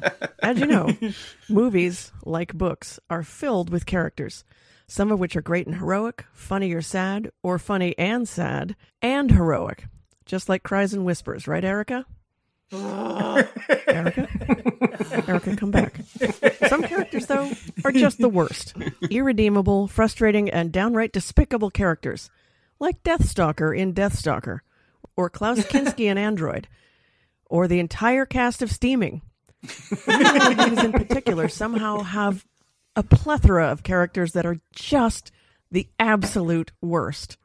[0.43, 0.97] As you know,
[1.51, 4.45] movies, like books, are filled with characters,
[4.89, 9.31] some of which are great and heroic, funny or sad, or funny and sad, and
[9.31, 9.85] heroic.
[10.25, 12.07] Just like Cries and Whispers, right, Erica?
[12.73, 14.29] Erica?
[15.29, 16.01] Erica, come back.
[16.69, 17.51] Some characters, though,
[17.85, 18.75] are just the worst.
[19.11, 22.31] Irredeemable, frustrating, and downright despicable characters,
[22.81, 24.61] like Deathstalker in Deathstalker,
[25.17, 26.67] or Klaus Kinski in Android,
[27.47, 29.23] or the entire cast of Steaming.
[30.07, 32.45] Movies in particular somehow have
[32.99, 35.31] a plethora of characters that are just
[35.71, 37.37] the absolute worst.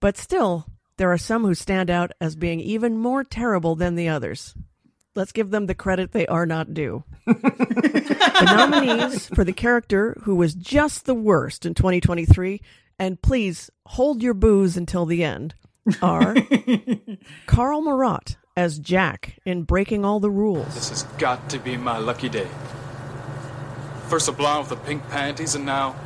[0.00, 0.64] But still,
[0.96, 4.54] there are some who stand out as being even more terrible than the others.
[5.14, 7.04] Let's give them the credit they are not due.
[7.26, 12.62] the nominees for the character who was just the worst in 2023,
[12.98, 15.54] and please hold your booze until the end,
[16.00, 16.34] are
[17.46, 20.74] Carl Marotte as Jack in Breaking All the Rules.
[20.74, 22.48] This has got to be my lucky day.
[24.08, 25.96] First a blonde with the pink panties, and now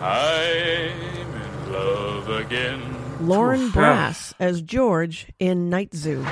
[0.00, 2.80] I'm in love again.
[3.20, 6.24] Lorne Brass as George in Night Zoo.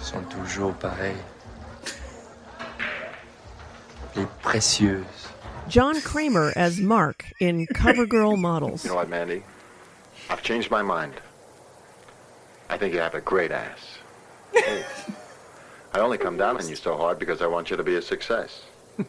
[0.00, 1.18] sont toujours pareils.
[4.16, 5.04] Les précieuses.
[5.68, 8.84] John Kramer as Mark in CoverGirl Models.
[8.84, 9.42] You know what, Mandy?
[10.30, 11.12] I've changed my mind.
[12.70, 13.98] I think you have a great ass.
[14.54, 14.82] Hey,
[15.92, 18.02] I only come down on you so hard because I want you to be a
[18.02, 18.62] success.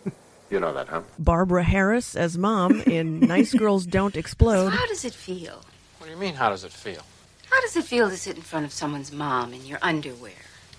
[0.49, 1.01] You know that, huh?
[1.19, 4.69] Barbara Harris as Mom in Nice Girls Don't Explode.
[4.73, 5.63] How does it feel?
[5.99, 7.03] What do you mean, how does it feel?
[7.51, 10.31] How does it feel to sit in front of someone's mom in your underwear?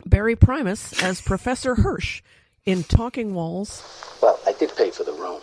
[0.07, 2.23] Barry Primus as Professor Hirsch
[2.65, 3.85] in Talking Walls.
[4.23, 5.41] Well, I did pay for the room.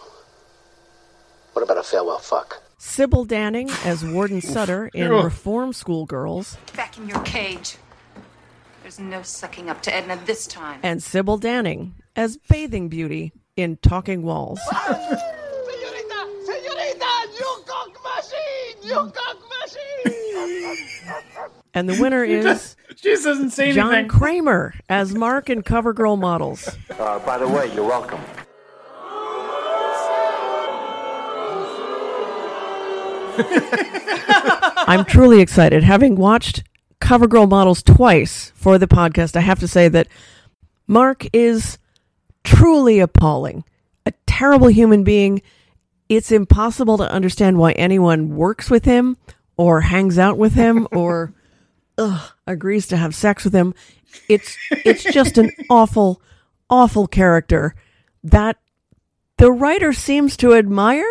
[1.54, 2.62] What about a farewell fuck?
[2.80, 5.24] Sybil Danning as Warden Sutter in Ugh.
[5.24, 6.58] Reform School Girls.
[6.76, 7.78] Back in your cage.
[8.82, 10.80] There's no sucking up to Edna this time.
[10.84, 14.60] And Sybil Danning as Bathing Beauty in Talking Walls.
[14.70, 15.12] Senorita,
[17.38, 18.78] you cock machine!
[18.84, 20.14] You cock machine!
[21.74, 24.08] And the winner She is just- she just doesn't say John anything.
[24.10, 26.70] Kramer as Mark in CoverGirl Models.
[26.98, 28.20] Uh, by the way, you're welcome.
[34.88, 35.84] I'm truly excited.
[35.84, 36.64] Having watched
[37.02, 40.08] CoverGirl Models twice for the podcast, I have to say that
[40.88, 41.78] Mark is
[42.48, 43.64] truly appalling.
[44.06, 45.42] A terrible human being.
[46.10, 49.18] It's impossible to understand why anyone works with him
[49.58, 51.34] or hangs out with him or
[51.98, 53.74] ugh, agrees to have sex with him.
[54.30, 56.22] It's it's just an awful,
[56.70, 57.76] awful character
[58.24, 58.58] that
[59.38, 61.04] the writer seems to admire,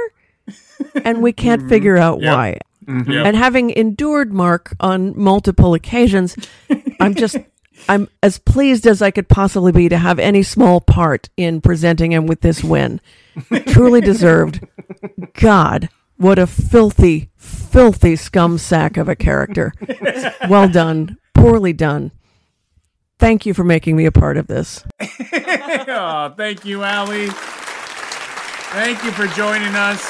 [1.05, 2.33] and we can't figure out Yep.
[2.35, 2.59] why.
[2.87, 3.09] Mhm.
[3.13, 3.27] Yep.
[3.27, 6.37] And having endured Mark on multiple occasions,
[7.01, 7.37] I'm just
[7.89, 12.13] I'm as pleased as I could possibly be to have any small part in presenting
[12.13, 13.01] him with this win.
[13.69, 14.67] Truly deserved.
[15.35, 19.73] God, what a filthy, filthy scum sack of a character.
[20.49, 21.19] Well done.
[21.35, 22.13] Poorly done.
[23.19, 24.85] Thank you for making me a part of this.
[25.01, 27.29] oh, thank you, Allie.
[28.71, 30.03] Thank you for joining us.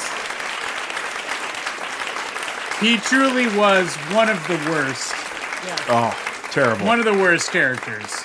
[2.81, 5.13] He truly was one of the worst.
[5.89, 6.13] Oh,
[6.57, 6.87] terrible.
[6.87, 8.25] One of the worst characters.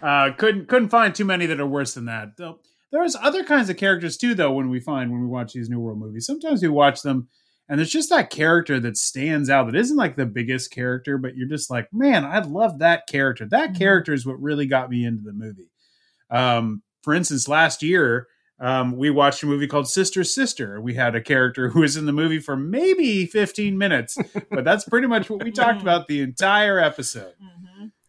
[0.00, 2.36] Uh, couldn't couldn't find too many that are worse than that.
[2.36, 2.60] Though
[2.92, 4.52] there's other kinds of characters too, though.
[4.52, 7.28] When we find when we watch these New World movies, sometimes we watch them
[7.68, 11.36] and there's just that character that stands out that isn't like the biggest character, but
[11.36, 13.46] you're just like, man, I love that character.
[13.46, 15.70] That character is what really got me into the movie.
[16.30, 18.28] Um, for instance, last year
[18.60, 20.80] um, we watched a movie called Sister Sister.
[20.80, 24.18] We had a character who was in the movie for maybe 15 minutes,
[24.50, 27.34] but that's pretty much what we talked about the entire episode.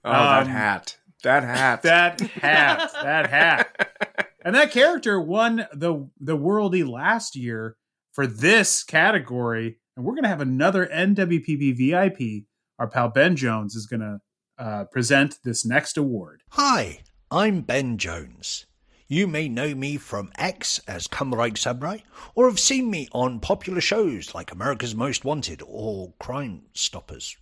[0.04, 0.98] Oh, that Um, hat.
[1.24, 1.82] That hat.
[1.84, 2.92] That hat.
[3.04, 4.28] that hat.
[4.44, 7.76] And that character won the the worldie last year
[8.12, 9.78] for this category.
[9.96, 12.46] And we're gonna have another NWPP VIP.
[12.80, 14.22] Our pal Ben Jones is gonna
[14.58, 16.42] uh, present this next award.
[16.54, 18.66] Hi, I'm Ben Jones.
[19.12, 21.98] You may know me from X as Comrade Samurai,
[22.34, 27.36] or have seen me on popular shows like America's Most Wanted or Crime Stoppers.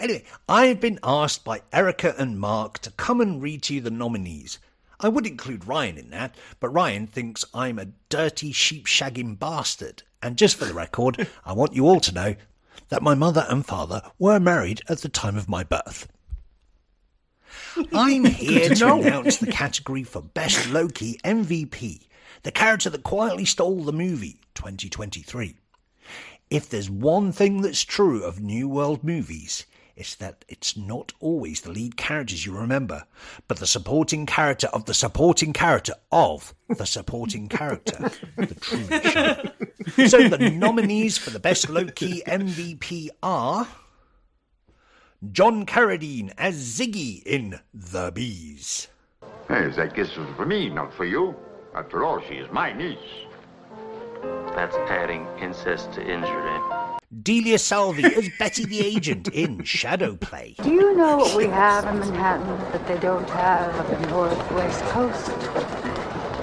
[0.00, 3.92] Anyway, I've been asked by Erica and Mark to come and read to you the
[3.92, 4.58] nominees.
[4.98, 10.02] I would include Ryan in that, but Ryan thinks I'm a dirty sheep shagging bastard.
[10.20, 12.34] And just for the record, I want you all to know
[12.88, 16.08] that my mother and father were married at the time of my birth.
[17.92, 22.06] I'm here to announce the category for Best Loki MVP,
[22.42, 25.56] the character that quietly stole the movie 2023.
[26.50, 29.66] If there's one thing that's true of New World movies,
[29.96, 33.04] it's that it's not always the lead characters you remember,
[33.46, 38.10] but the supporting character of the supporting character of the supporting character.
[38.36, 39.00] the Truman
[39.96, 40.06] Show.
[40.06, 43.68] So the nominees for the Best Loki MVP are
[45.32, 48.88] John Carradine as Ziggy in The Bees.
[49.48, 51.34] Hey, that kiss was for me, not for you.
[51.74, 52.98] After all, she is my niece.
[54.54, 56.60] That's adding incest to injury.
[57.22, 60.56] Delia Salvi as Betty the Agent in Shadow Play.
[60.62, 64.82] Do you know what we have in Manhattan that they don't have on the Northwest
[64.86, 65.30] Coast?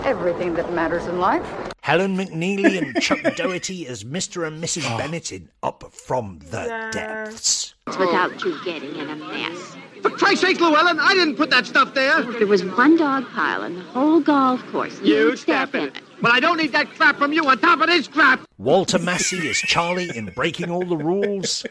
[0.06, 1.71] Everything that matters in life.
[1.82, 4.46] Helen McNeely and Chuck Doherty as Mr.
[4.46, 4.84] and Mrs.
[4.88, 4.98] Oh.
[5.00, 7.74] Bennett in Up From the Depths.
[7.88, 9.76] Without you getting in a mess.
[10.04, 12.22] For Christ's sake, Llewellyn, I didn't put that stuff there.
[12.30, 16.00] If there was one dog pile in the whole golf course, You'd step in it.
[16.22, 18.42] But I don't need that crap from you on top of this crap.
[18.60, 21.66] Walter Massey is Charlie in Breaking All the Rules.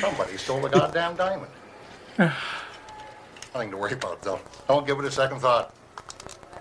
[0.00, 1.50] Somebody stole the goddamn diamond.
[2.18, 4.40] Nothing to worry about, though.
[4.66, 5.74] Don't give it a second thought.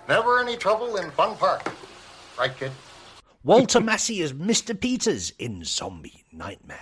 [0.10, 1.72] Never any trouble in Fun Park.
[2.40, 2.72] Right, kid?
[3.44, 4.80] Walter Massey as Mr.
[4.80, 6.80] Peters in Zombie Nightmare.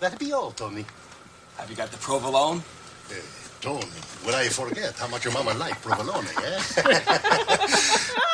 [0.00, 0.84] That'd be all, Tony.
[1.56, 2.58] Have you got the provolone?
[3.08, 3.14] Uh,
[3.60, 3.86] Tony,
[4.26, 6.60] would I forget how much your mama liked provolone, eh?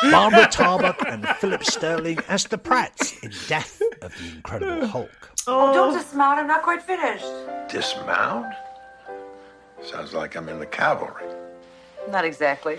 [0.10, 5.32] Barbara Tarbuck and Philip Sterling as the Pratts in Death of the Incredible Hulk.
[5.46, 6.38] Oh, don't dismount.
[6.38, 7.26] I'm not quite finished.
[7.68, 8.54] Dismount?
[9.82, 11.24] Sounds like I'm in the cavalry.
[12.08, 12.78] Not exactly.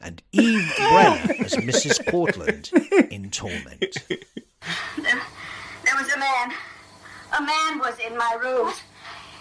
[0.00, 2.08] And Eve Brenner as Mrs.
[2.10, 2.70] Cortland
[3.10, 3.96] in Torment.
[4.96, 5.22] There,
[5.84, 6.52] there was a man.
[7.36, 8.72] A man was in my room.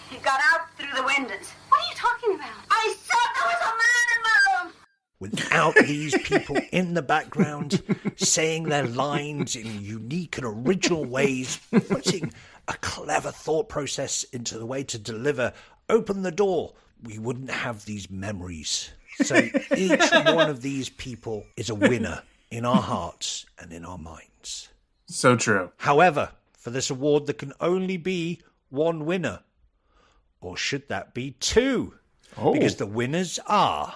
[0.10, 1.52] He got out through the windows.
[1.70, 2.54] What are you talking about?
[2.72, 4.74] I said there was a man in my room.
[5.20, 7.82] Without these people in the background
[8.16, 12.32] saying their lines in unique and original ways, putting
[12.68, 15.54] a clever thought process into the way to deliver,
[15.90, 18.92] open the door, we wouldn't have these memories.
[19.24, 19.36] So
[19.76, 24.70] each one of these people is a winner in our hearts and in our minds.
[25.08, 25.72] So true.
[25.78, 29.42] However, for this award, there can only be one winner.
[30.42, 31.96] Or should that be two?
[32.38, 32.54] Oh.
[32.54, 33.96] Because the winners are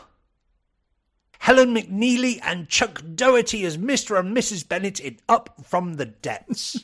[1.39, 4.19] Helen McNeely and Chuck Doherty as Mr.
[4.19, 4.67] and Mrs.
[4.67, 6.83] Bennett in Up From the Depths.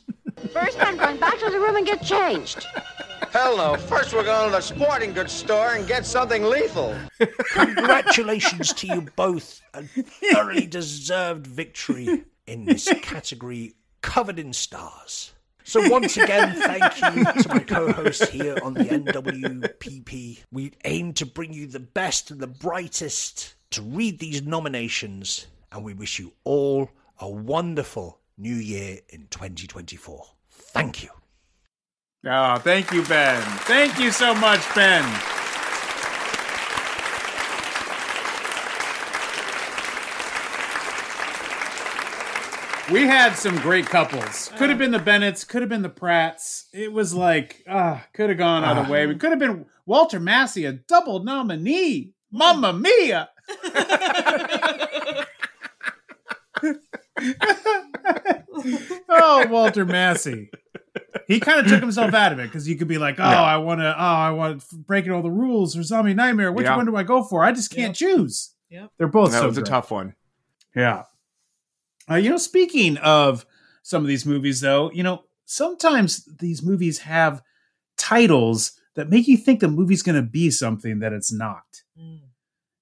[0.51, 2.65] First, I'm going back to the room and get changed.
[3.31, 3.75] Hell no.
[3.75, 6.95] First, we're going to the sporting goods store and get something lethal.
[7.53, 9.61] Congratulations to you both.
[9.73, 15.33] A thoroughly deserved victory in this category covered in stars.
[15.63, 20.39] So once again, thank you to my co-hosts here on the NWPP.
[20.51, 25.83] We aim to bring you the best and the brightest to read these nominations, and
[25.83, 30.25] we wish you all a wonderful new year in 2024.
[30.49, 31.09] Thank you.
[32.25, 33.41] Oh, thank you, Ben.
[33.61, 35.03] Thank you so much, Ben.
[42.91, 44.49] We had some great couples.
[44.57, 46.67] Could have been the Bennetts, could have been the Pratts.
[46.73, 49.05] It was like, ah, could have gone either way.
[49.05, 52.13] We could have been Walter Massey, a double nominee.
[52.31, 53.29] Mamma mia!
[59.09, 60.49] oh, Walter Massey.
[61.27, 63.41] He kind of took himself out of it because you could be like, oh, Yeah.
[63.41, 66.51] I want to, oh, I want breaking all the rules or zombie nightmare.
[66.51, 66.75] Which Yeah.
[66.77, 67.43] one do I go for?
[67.43, 68.53] I just can't choose.
[68.69, 68.91] Yep.
[68.97, 70.13] They're both that so was a tough one.
[70.75, 71.03] Yeah.
[72.09, 73.45] Uh, you know, speaking of
[73.83, 77.41] some of these movies, though, you know, sometimes these movies have
[77.97, 81.63] titles that make you think the movie's going to be something that it's not.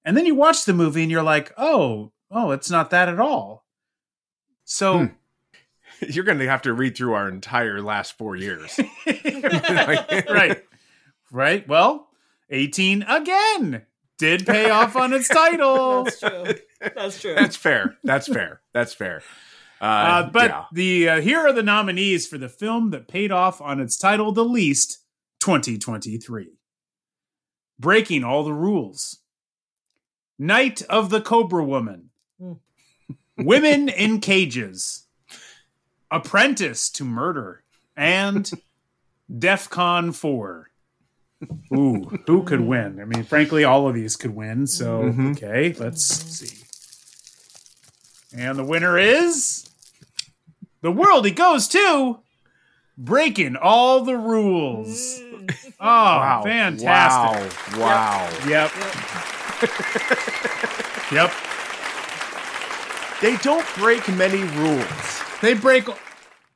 [0.07, 3.19] And then you watch the movie and you're like, oh, oh, it's not that at
[3.19, 3.65] all.
[4.63, 5.05] So, Hmm.
[6.10, 8.80] You're going to have to read through our entire last four years.
[9.08, 10.64] right.
[11.32, 11.68] Right.
[11.68, 12.08] Well,
[12.50, 13.84] 18 again
[14.18, 16.04] did pay off on its title.
[16.04, 16.43] That's true.
[16.96, 17.36] That's true.
[17.36, 17.98] That's fair.
[18.04, 18.62] That's fair.
[18.74, 19.22] That's fair.
[19.82, 20.64] Uh, Uh, but yeah.
[20.72, 24.32] the uh, here are the nominees for the film that paid off on its title
[24.32, 25.00] the least
[25.41, 26.52] 2023
[27.78, 29.20] breaking all the rules
[30.39, 32.10] night of the cobra woman
[32.41, 32.60] Mm.
[33.38, 35.05] women in cages
[36.12, 37.64] apprentice to murder
[37.97, 38.51] and
[39.32, 40.70] defcon 4
[41.74, 45.32] ooh who could win i mean frankly all of these could win so Mhm.
[45.36, 46.64] okay let's see
[48.38, 49.68] and the winner is
[50.82, 52.20] the worldie goes to
[52.97, 55.22] breaking all the rules.
[55.78, 56.41] Oh, Wow.
[56.43, 57.78] fantastic.
[57.78, 58.30] Wow.
[58.30, 58.47] Wow.
[58.47, 58.72] Yep.
[61.12, 61.32] Yep.
[63.22, 65.22] They don't break many rules.
[65.41, 65.88] They break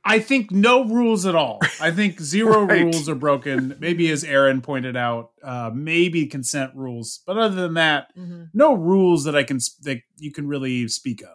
[0.02, 1.60] I think no rules at all.
[1.80, 2.84] I think zero Right.
[2.84, 3.76] rules are broken.
[3.80, 8.44] Maybe as Erin pointed out, uh, maybe consent rules, but other than that, Mm-hmm.
[8.54, 11.28] no rules that I can that you can really speak of.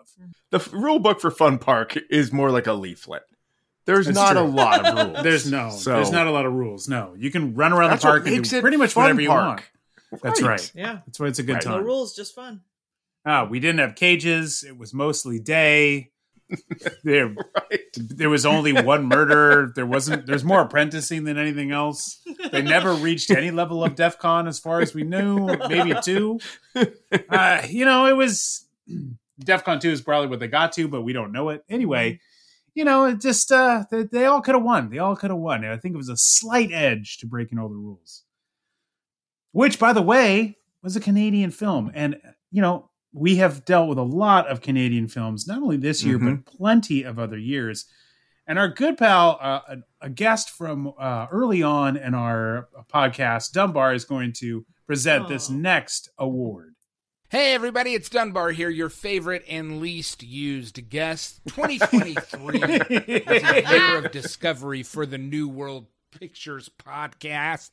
[0.49, 3.21] The f- rule book for Fun Park is more like a leaflet.
[3.85, 4.41] There's That's not true.
[4.41, 5.23] a lot of rules.
[5.23, 6.87] There's no, So- there's not a lot of rules.
[6.89, 9.71] No, you can run around the park and do pretty much Fun whatever you Park.
[10.11, 10.23] want.
[10.23, 10.49] That's Right.
[10.49, 10.71] right.
[10.73, 10.99] Yeah.
[11.05, 11.65] That's why it's a good Right.
[11.65, 12.61] No rules, just fun.
[13.27, 14.63] Ah, we didn't have cages.
[14.67, 16.11] It was mostly day.
[17.03, 17.35] There,
[17.97, 19.71] there was only one murder.
[19.75, 20.25] There wasn't.
[20.25, 22.21] There's more apprenticing than anything else.
[22.51, 25.47] They never reached any level of DEF CON as far as we knew.
[25.69, 26.39] Maybe two.
[27.29, 28.65] Uh, you know, it was.
[29.43, 31.63] DEFCON 2 is probably what they got to, but we don't know it.
[31.69, 32.19] Anyway,
[32.73, 34.89] you know, it just, uh, they, they all could have won.
[34.89, 35.63] They all could have won.
[35.63, 38.23] And I think it was a slight edge to breaking all the rules.
[39.51, 41.91] Which, by the way, was a Canadian film.
[41.93, 42.17] And,
[42.51, 46.19] you know, we have dealt with a lot of Canadian films, not only this year,
[46.19, 46.43] Mhm.
[46.43, 47.85] but plenty of other years.
[48.45, 53.53] And our good pal, uh, a, a guest from uh, early on in our podcast,
[53.53, 56.75] Dunbar, is going to present this next award.
[57.29, 61.39] Hey everybody, it's Dunbar here, your favorite and least used guest.
[61.47, 67.71] 2023 was a year of discovery for the New World Pictures podcast.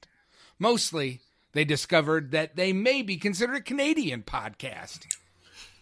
[0.58, 1.20] Mostly,
[1.52, 5.00] they discovered that they may be considered a Canadian podcast.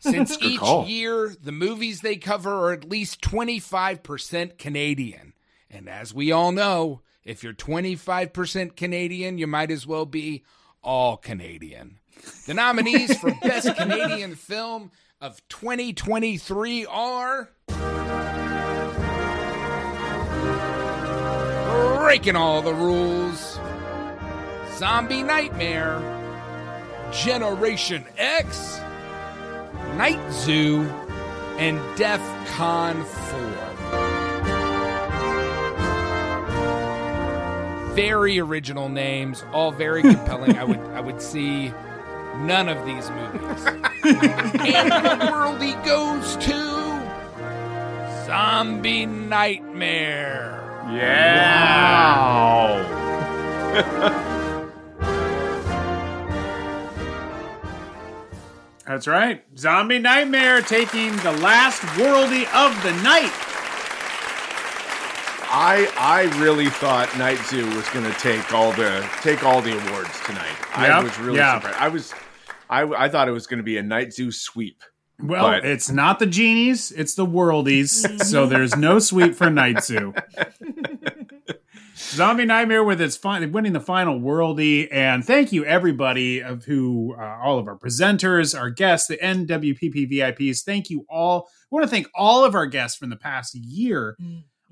[0.00, 0.86] Since each call.
[0.86, 5.34] year, the movies they cover are at least 25% Canadian.
[5.70, 10.42] And as we all know, if you're 25% Canadian, you might as well be
[10.82, 11.98] all Canadian.
[12.46, 14.90] The nominees for Best Canadian Film
[15.20, 17.50] of 2023 are.
[21.98, 23.60] Breaking all the rules.
[24.76, 26.00] Zombie Nightmare.
[27.12, 28.80] Generation X.
[29.96, 30.82] Night Zoo.
[31.58, 32.20] And Def
[32.52, 33.40] Con 4.
[37.94, 40.56] Very original names, all very compelling.
[40.56, 41.72] I would I would see
[42.38, 43.64] none of these movies.
[44.04, 46.80] and the worldie goes to
[48.26, 50.56] Zombie Nightmare.
[50.92, 52.10] Yeah.
[58.90, 59.44] That's right.
[59.56, 63.30] Zombie Nightmare taking the last worldie of the night.
[65.48, 69.78] I I really thought Night Zoo was going to take all the take all the
[69.78, 70.56] awards tonight.
[70.74, 71.60] I was really yeah.
[71.60, 71.78] surprised.
[71.78, 72.14] I was
[72.68, 74.82] I I thought it was going to be a Night Zoo sweep.
[75.22, 78.24] Well, But- it's not the genies, it's the worldies.
[78.24, 80.14] so there's no sweep for Night Zoo.
[82.00, 87.14] Zombie Nightmare with its fin- winning the final worldie, and thank you everybody of who
[87.18, 90.62] uh, all of our presenters, our guests, the NWPP VIPs.
[90.64, 91.48] Thank you all.
[91.64, 94.16] I want to thank all of our guests from the past year.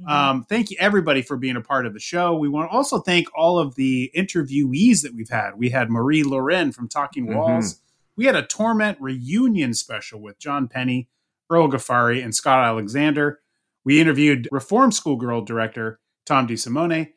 [0.07, 2.37] Um, thank you everybody for being a part of the show.
[2.37, 5.53] We want to also thank all of the interviewees that we've had.
[5.57, 7.37] We had Marie Laurin from Talking Mhm.
[7.37, 7.81] Walls.
[8.17, 11.09] We had a Torment reunion special with John Penney,
[11.51, 13.41] Earl Ghaffari, and Scott Alexander.
[13.85, 17.13] We interviewed Reform Schoolgirl director Tom DeSimone,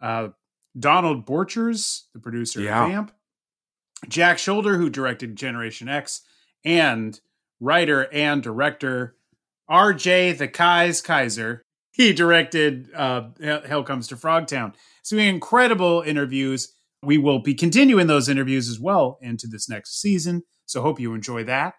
[0.00, 0.28] uh,
[0.78, 2.84] Donald Borchers, the producer Yeah.
[2.84, 3.12] of Vamp,
[4.08, 6.22] Jack Sholder, who directed Generation X,
[6.64, 7.18] and
[7.60, 9.16] writer and director
[9.68, 10.32] R.J.
[10.32, 11.60] the Kais Kizer.
[11.92, 14.74] He directed uh, Hell Hell Comes to Frogtown.
[15.02, 16.72] So incredible interviews.
[17.02, 20.42] We will be continuing those interviews as well into this next season.
[20.66, 21.74] So hope you enjoy that.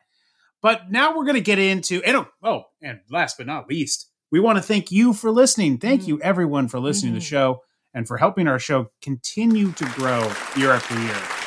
[0.62, 4.10] But now we're going to get into and oh, oh, and last but not least,
[4.32, 5.78] we want to thank you for listening.
[5.78, 7.62] Thank you everyone for listening to the show
[7.94, 10.22] and for helping our show continue to grow
[10.56, 11.38] year after year.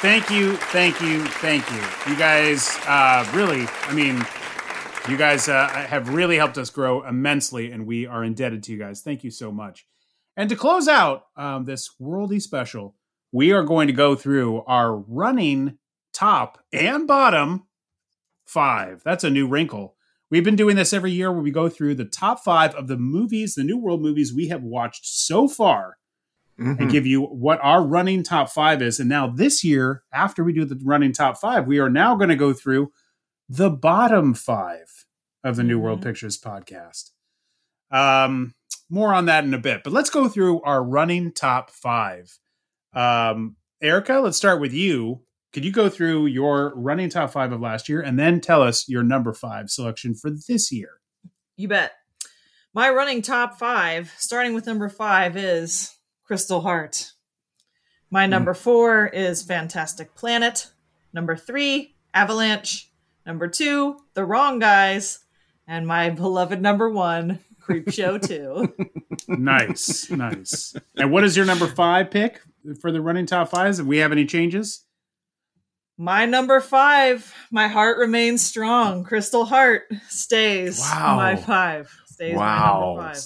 [0.00, 2.10] Thank you, thank you, thank you.
[2.10, 4.24] You guys uh, really, I mean,
[5.08, 8.78] you guys uh, have really helped us grow immensely, and we are indebted to you
[8.78, 9.02] guys.
[9.02, 9.86] Thank you so much.
[10.36, 12.94] And to close out um, this worldie special,
[13.30, 15.78] we are going to go through our running
[16.14, 17.66] top and bottom
[18.46, 19.02] five.
[19.04, 19.96] That's a new wrinkle.
[20.30, 22.96] We've been doing this every year where we go through the top five of the
[22.96, 25.96] movies, the New World movies we have watched so far,
[26.56, 26.90] and Mhm.
[26.90, 29.00] give you what our running top five is.
[29.00, 32.28] And now this year, after we do the running top five, we are now going
[32.28, 32.92] to go through
[33.48, 35.04] the bottom five
[35.42, 37.10] of the New World Pictures podcast.
[37.90, 38.54] Um,
[38.88, 42.38] more on that in a bit, but let's go through our running top five.
[42.92, 45.22] Um, Erica, let's start with you.
[45.52, 48.88] Could you go through your running top five of last year and then tell us
[48.88, 51.00] your number five selection for this year?
[51.56, 51.92] You bet.
[52.72, 57.12] My running top five, starting with number five, is Crystal Heart.
[58.10, 58.30] My hmm.
[58.30, 60.68] number four is Fantastic Planet.
[61.12, 62.92] Number three, Avalanche.
[63.26, 65.18] Number two, The Wrong Guys.
[65.66, 68.86] And my beloved number one, Creepshow 2.
[69.36, 70.74] nice, nice.
[70.96, 72.40] And what is your number five pick
[72.80, 73.78] for the running top fives?
[73.78, 74.84] Do we have any changes?
[76.02, 79.04] My number five, My Heart Remains Strong.
[79.04, 81.16] Crystal Heart stays Wow.
[81.16, 81.94] my five.
[82.06, 82.94] Stays my Wow.
[82.96, 83.22] number five.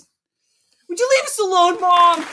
[0.88, 2.18] Would you leave us alone, Mom?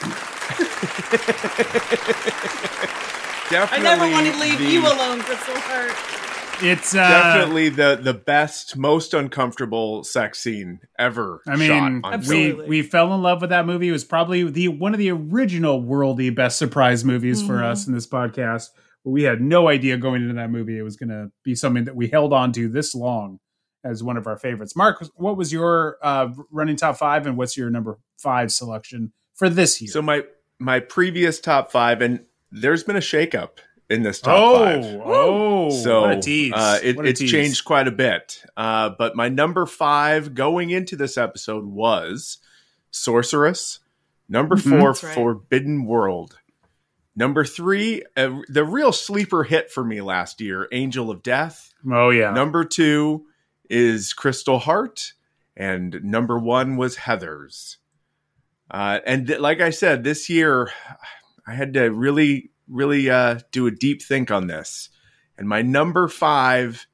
[3.53, 5.91] I never want to leave the- you alone, Crystal Heart.
[6.63, 11.41] It's uh, Definitely the the best, most uncomfortable sex scene ever.
[11.47, 13.89] I mean, shot on we we fell in love with that movie.
[13.89, 17.63] It was probably the one of the original worldie best surprise movies for Mhm.
[17.63, 18.69] us in this podcast.
[19.03, 21.95] We had no idea going into that movie it was going to be something that
[21.95, 23.39] we held on to this long
[23.83, 24.75] as one of our favorites.
[24.75, 29.49] Mark, what was your uh, running top five, and what's your number five selection for
[29.49, 29.89] this year?
[29.91, 30.23] So my
[30.59, 33.57] my previous top five, and there's been a shakeup
[33.89, 35.01] in this top oh, five.
[35.03, 36.53] oh, So what a tease!
[36.55, 37.31] Uh, it, What a it's tease.
[37.31, 38.43] changed quite a bit.
[38.55, 42.37] Uh, but my number five going into this episode was
[42.91, 43.79] Sorceress.
[44.29, 44.79] Number Mhm.
[44.79, 45.15] four, That's right.
[45.15, 46.37] Forbidden World.
[47.15, 51.73] Number three, uh, the real sleeper hit for me last year, Angel of Death.
[51.91, 52.31] Oh yeah.
[52.31, 53.25] Number two
[53.69, 55.13] is Crystal Heart,
[55.55, 57.77] and number one was Heather's.
[58.69, 60.71] Uh, and th- like I said, this year
[61.45, 64.89] I had to really, really uh, do a deep think on this.
[65.37, 66.87] And my number five,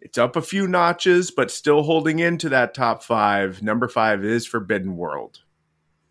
[0.00, 3.62] it's up a few notches, but still holding into that top five.
[3.62, 5.40] Number five is Forbidden World.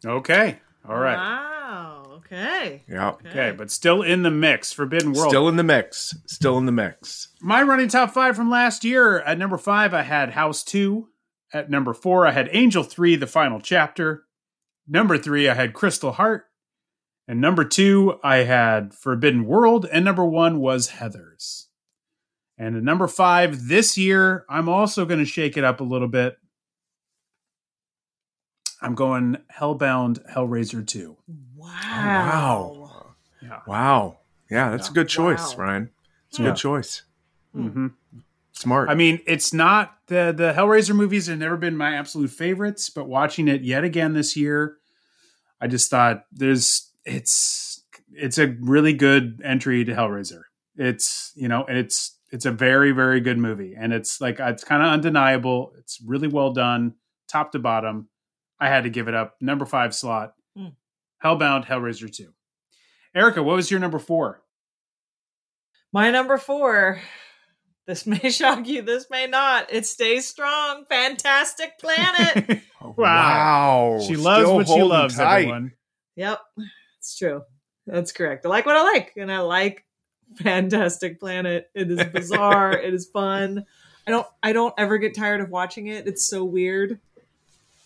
[0.05, 0.59] Okay.
[0.87, 1.15] All right.
[1.15, 1.52] Wow.
[2.33, 2.83] Okay.
[2.89, 3.11] Yeah.
[3.11, 4.73] Okay, but still in the mix.
[4.73, 5.29] Forbidden World.
[5.29, 6.15] Still in the mix.
[6.25, 7.29] Still in the mix.
[7.39, 9.19] My running top five from last year.
[9.19, 11.09] At number five, I had House 2.
[11.53, 14.23] At number four, I had Angel 3, The Final Chapter.
[14.87, 16.45] Number three, I had Crystal Heart.
[17.27, 19.85] And number two, I had Forbidden World.
[19.91, 21.69] And number one was Heather's.
[22.57, 26.07] And at number five this year, I'm also going to shake it up a little
[26.07, 26.37] bit.
[28.81, 31.15] I'm going Hellbound Hellraiser 2.
[31.63, 33.05] Wow.
[33.41, 33.59] Yeah.
[33.67, 34.19] Wow.
[34.49, 35.63] Yeah, that's a good choice, Wow.
[35.65, 35.89] Ryan.
[36.29, 36.49] It's a Yeah.
[36.49, 37.03] good choice.
[37.55, 37.87] Mm-hmm.
[38.53, 38.89] Smart.
[38.89, 43.07] I mean, it's not the the Hellraiser movies have never been my absolute favorites, but
[43.07, 44.77] watching it yet again this year,
[45.59, 50.41] I just thought there's it's it's a really good entry to Hellraiser.
[50.75, 54.83] It's you know it's it's a very very good movie, and it's like it's kind
[54.83, 55.73] of undeniable.
[55.79, 56.93] It's really well done,
[57.27, 58.07] top to bottom.
[58.59, 59.35] I had to give it up.
[59.41, 60.67] Number five slot, Hmm.
[61.23, 62.33] Hellbound Hellraiser two.
[63.15, 64.41] Erica, what was your number four?
[65.91, 67.01] My number four.
[67.85, 68.81] This may shock you.
[68.81, 69.71] This may not.
[69.71, 70.85] It stays strong.
[70.89, 72.61] Fantastic Planet.
[72.85, 74.01] Oh, wow.
[74.05, 75.37] She loves Still what she loves, tight.
[75.43, 75.71] everyone.
[76.17, 76.41] yep,
[76.99, 77.43] it's true.
[77.87, 78.45] That's correct.
[78.45, 79.85] I like what I like, and I like
[80.35, 81.69] Fantastic Planet.
[81.73, 82.73] It is bizarre.
[82.73, 83.65] it is fun.
[84.05, 84.27] I don't.
[84.43, 86.07] I don't ever get tired of watching it.
[86.09, 86.99] It's so weird.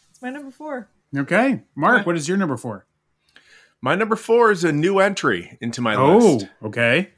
[0.09, 0.89] It's my number four.
[1.15, 2.86] Okay, Mark, what is your number four?
[3.81, 6.47] My number four is a new entry into my Oh, list.
[6.63, 7.11] okay.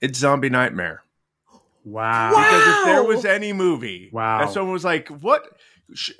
[0.00, 1.02] It's Zombie Nightmare.
[1.84, 2.30] Wow.
[2.30, 4.40] Because if there was any movie Wow.
[4.40, 5.42] that someone was like, what?
[5.94, 6.10] Sh-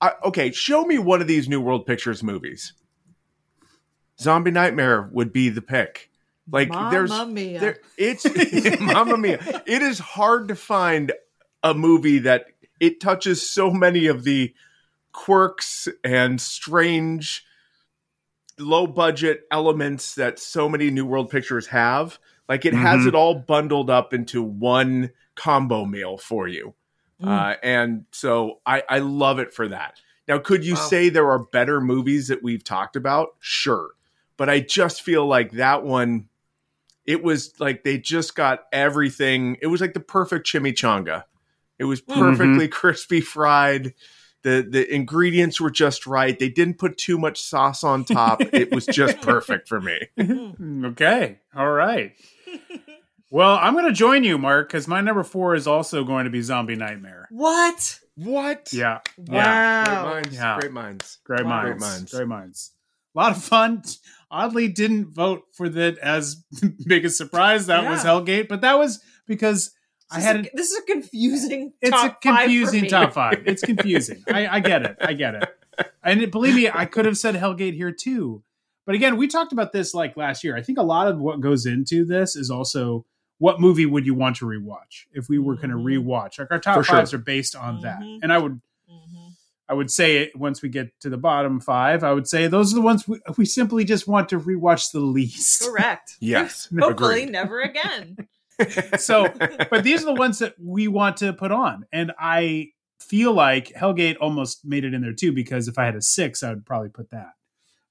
[0.00, 2.72] I, okay, show me one of these New World Pictures movies.
[4.20, 6.10] Zombie Nightmare would be the pick.
[6.50, 7.58] Like there's Mamma mia.
[7.60, 8.26] there it's
[8.80, 9.62] Mamma Mia.
[9.66, 11.10] It is hard to find
[11.62, 12.46] a movie that
[12.80, 14.52] it touches so many of the
[15.12, 17.46] quirks and strange
[18.58, 22.18] low budget elements that so many New World Pictures have.
[22.48, 23.08] Like it has Mhm.
[23.08, 26.74] it all bundled up into one combo meal for you.
[27.22, 29.98] Uh, and so I, I love it for that.
[30.28, 33.34] Now, could you say there are better movies that we've talked about?
[33.40, 33.90] Sure.
[34.36, 36.28] But I just feel like that one,
[37.06, 39.56] it was like they just got everything.
[39.62, 41.24] It was like the perfect chimichanga.
[41.78, 43.94] It was perfectly crispy fried.
[44.44, 46.38] The the ingredients were just right.
[46.38, 48.40] They didn't put too much sauce on top.
[48.52, 49.98] it was just perfect for me.
[50.18, 51.40] Mm, okay.
[51.56, 52.12] All right.
[53.30, 56.30] Well, I'm going to join you, Mark, because my number four is also going to
[56.30, 57.26] be Zombie Nightmare.
[57.30, 57.98] What?
[58.14, 58.72] What?
[58.72, 59.00] Yeah.
[59.18, 59.84] Wow.
[59.84, 60.34] Great minds.
[60.34, 60.58] Yeah.
[60.60, 61.18] Great minds.
[61.24, 61.50] Great Wow.
[61.50, 61.66] minds.
[61.70, 62.12] Great minds.
[62.12, 62.70] Great minds.
[63.16, 63.82] A lot of fun.
[64.30, 66.36] Oddly, didn't vote for that as
[66.86, 67.66] big a surprise.
[67.66, 69.72] That was Hellgate, but that was because
[70.14, 71.72] I This had is a, a, this is a confusing.
[71.80, 72.88] it's top a five for confusing me.
[72.88, 73.42] top five.
[73.46, 74.22] It's confusing.
[74.32, 74.96] I, I get it.
[75.00, 75.48] I get it.
[76.02, 78.42] And it, believe me, I could have said Hellgate here too.
[78.86, 80.56] But again, we talked about this like last year.
[80.56, 83.06] I think a lot of what goes into this is also
[83.38, 86.08] what movie would you want to rewatch if we were going to mm-hmm.
[86.08, 86.38] rewatch?
[86.38, 86.96] Like our top For sure.
[86.96, 88.00] fives are based on that.
[88.00, 88.22] Mm-hmm.
[88.22, 88.60] And I would
[88.90, 89.28] mm-hmm.
[89.68, 92.72] I would say it once we get to the bottom five, I would say those
[92.72, 95.62] are the ones we, we simply just want to rewatch the least.
[95.62, 96.16] Correct.
[96.20, 96.68] Yes.
[96.78, 98.16] Hopefully, never again.
[98.98, 99.28] so
[99.70, 102.68] but these are the ones that we want to put on and i
[103.00, 106.42] feel like hellgate almost made it in there too because if i had a six
[106.42, 107.32] i would probably put that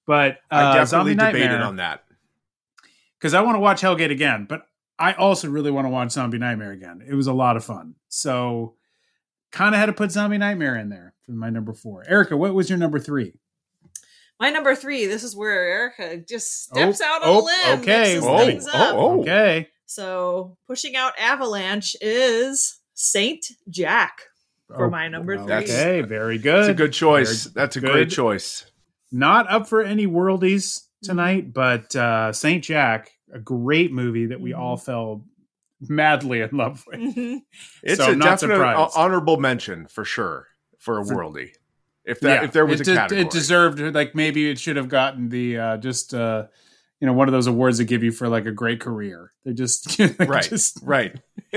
[0.05, 2.03] but uh, I definitely Zombie debated Nightmare- on that.
[3.20, 4.64] because i want to watch hellgate again but
[4.97, 7.95] i also really want to watch zombie nightmare again it was a lot of fun
[8.09, 8.76] so
[9.51, 12.53] kind of had to put zombie nightmare in there for my number four erica what
[12.53, 13.34] was your number three
[14.39, 15.05] My number three.
[15.05, 17.80] This is where Erica just steps Oh, out on oh, a limb.
[17.82, 19.22] okay mixes oh, oh, oh.
[19.22, 24.21] okay So pushing out Avalanche is Saint Jack
[24.67, 25.53] for Oh, my number three.
[25.53, 27.45] okay very good That's a good choice.
[27.45, 27.91] Very That's a good.
[27.91, 28.65] great choice.
[29.11, 34.53] not up for any worldies tonight, but uh, Saint Jack, a great movie that we
[34.53, 35.25] all fell
[35.81, 37.41] madly in love with.
[37.83, 38.93] It's So a I'm not definite surprised.
[38.95, 40.47] honorable mention for sure
[40.79, 41.51] for a For- worldie.
[42.05, 44.75] If that if there was it a de- category, it deserved like maybe it should
[44.75, 46.47] have gotten the uh just uh
[47.03, 49.33] you know one of those awards they give you for like a great career.
[49.43, 51.19] They just like, right, just- right.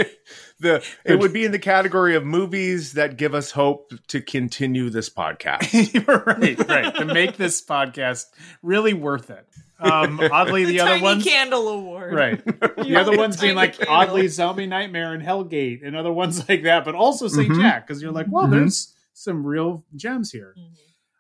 [0.59, 4.91] the it would be in the category of movies that give us hope to continue
[4.91, 6.05] this podcast.
[6.37, 6.95] right, right.
[6.97, 8.25] To make this podcast
[8.61, 9.47] really worth it.
[9.79, 12.13] Um, oddly, the, other Tiny ones, Candle Award.
[12.13, 12.45] right?
[12.45, 13.95] The other ones being like Candle.
[13.95, 17.61] oddly Zombie Nightmare and Hellgate, and other ones like that, but also Saint Mhm.
[17.61, 18.51] Jack because you're like, well, Mhm.
[18.51, 20.57] there's some real gems here.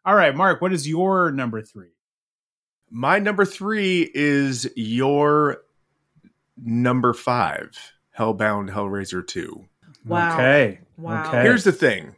[0.04, 1.90] All right, Mark, what is your number three?
[2.90, 5.62] My number three is your
[6.56, 9.66] number five, Hellbound Hellraiser Two.
[10.04, 10.34] Wow.
[10.34, 10.80] Okay.
[10.96, 11.28] Wow.
[11.28, 11.42] Okay.
[11.42, 12.16] Here's the thing.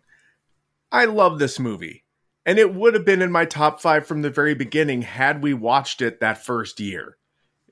[0.92, 2.04] I love this movie.
[2.46, 5.52] And it would have been in my top five from the very beginning had we
[5.52, 7.18] watched it that first year.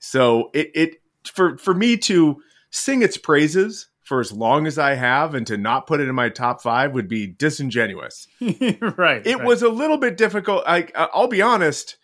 [0.01, 4.95] So it it for for me to sing its praises for as long as I
[4.95, 8.29] have and to not put it in my top five would be disingenuous.
[8.41, 9.27] right.
[9.27, 9.45] It right.
[9.45, 10.63] was a little bit difficult.
[10.67, 11.97] I uh, I'll be honest,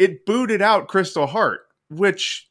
[0.00, 2.48] it booted out Crystal Heart, which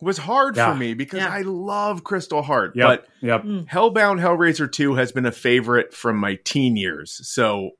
[0.00, 0.72] was hard Yeah.
[0.72, 1.28] for me because Yeah.
[1.32, 2.72] I love Crystal Heart.
[2.76, 2.86] Yep.
[2.88, 3.42] But yep.
[3.44, 7.70] Hellbound Hellraiser 2 has been a favorite from my teen years, so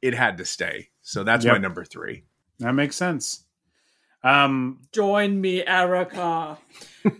[0.00, 0.88] it had to stay.
[1.02, 2.24] So that's my number three.
[2.60, 3.44] That makes sense.
[4.24, 6.58] Um, Join me, Erica.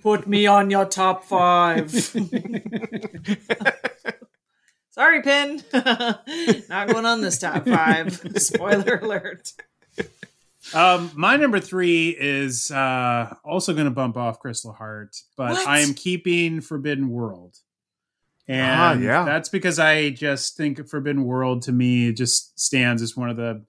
[0.03, 1.91] Put me on your top five.
[4.91, 5.62] Sorry, Pin.
[6.68, 8.14] Not going on this top five.
[8.41, 9.53] Spoiler alert.
[10.74, 15.66] Um, my number three is uh, also going to bump off Crystal Heart, but What?
[15.68, 17.56] I am keeping Forbidden World.
[18.48, 19.24] And Ah, yeah.
[19.24, 23.64] that's because I just think Forbidden World to me just stands as one of the.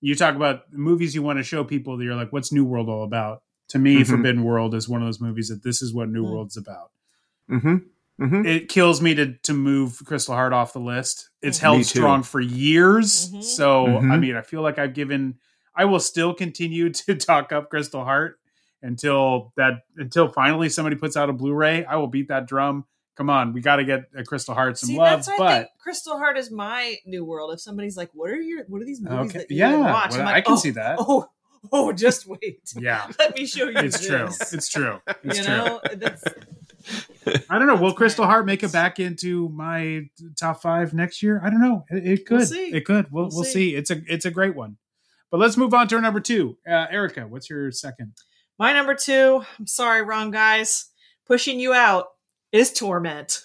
[0.00, 2.88] You talk about movies you want to show people that you're like, what's New World
[2.88, 3.42] all about?
[3.68, 4.06] To me, Mhm.
[4.06, 6.30] Forbidden World is one of those movies that this is what New Mm.
[6.30, 6.90] World's about.
[7.50, 7.76] Mm-hmm.
[8.24, 8.46] Mm-hmm.
[8.46, 11.28] It kills me to to move Crystal Heart off the list.
[11.42, 13.30] It's held strong for years.
[13.30, 13.42] Mhm.
[13.42, 14.20] So I Mhm.
[14.20, 15.34] mean, I feel like I've given.
[15.76, 18.38] I will still continue to talk up Crystal Heart
[18.82, 21.84] until that until finally somebody puts out a Blu-ray.
[21.84, 22.84] I will beat that drum.
[23.16, 25.24] Come on, we got to get a Crystal Heart some See, love.
[25.24, 27.52] that's why I But think Crystal Heart is my new world.
[27.54, 30.10] If somebody's like, "What are your What are these movies Okay, that you yeah, watch?"
[30.12, 30.96] well, I'm I can "Oh, see that.
[30.98, 31.26] Oh,
[31.72, 32.60] oh, just wait.
[32.78, 33.72] yeah, Let me show you.
[33.78, 34.26] it's true.
[34.52, 35.00] It's true.
[35.24, 35.56] It's you true.
[35.56, 36.22] know, that's
[37.48, 37.76] I don't know.
[37.76, 40.08] Will Crystal Heart make it back into my
[40.38, 41.40] top five next year?
[41.42, 41.84] I don't know.
[41.90, 42.36] It, it could.
[42.38, 42.68] We'll see.
[42.74, 43.10] It could.
[43.10, 43.70] We'll, We'll we'll see.
[43.70, 43.74] see.
[43.74, 44.76] It's a it's a great one.
[45.30, 46.56] But let's move on to our number two.
[46.66, 48.12] Uh, Erica, what's your second?
[48.58, 49.42] my number two.
[49.58, 50.86] I'm sorry, wrong guys.
[51.26, 52.06] Pushing you out
[52.52, 53.42] is Torment.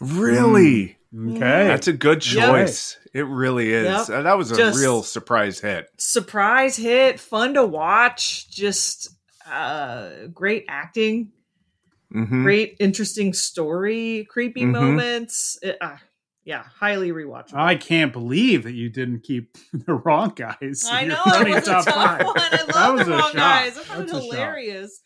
[0.00, 0.96] Really?
[1.16, 1.38] Okay.
[1.38, 2.44] That's a good Yep.
[2.48, 2.96] choice.
[3.12, 4.08] It really is.
[4.08, 4.18] Yep.
[4.18, 5.88] Uh, That was a Just- real surprise hit.
[5.98, 8.48] Surprise hit, fun to watch.
[8.50, 9.10] Just
[9.50, 11.32] uh, great acting,
[12.14, 12.44] Mhm.
[12.44, 14.70] great interesting story, creepy Mhm.
[14.70, 15.58] moments.
[15.60, 15.96] It- uh,
[16.44, 17.54] yeah, highly rewatchable.
[17.54, 20.84] I can't believe that you didn't keep the wrong guys.
[20.88, 22.24] in I your know it running was a tough five.
[22.26, 22.38] one.
[22.38, 23.34] I That love was the wrong shock.
[23.34, 23.78] guys.
[23.78, 24.32] I thought That's it a was shock.
[24.34, 25.00] hilarious.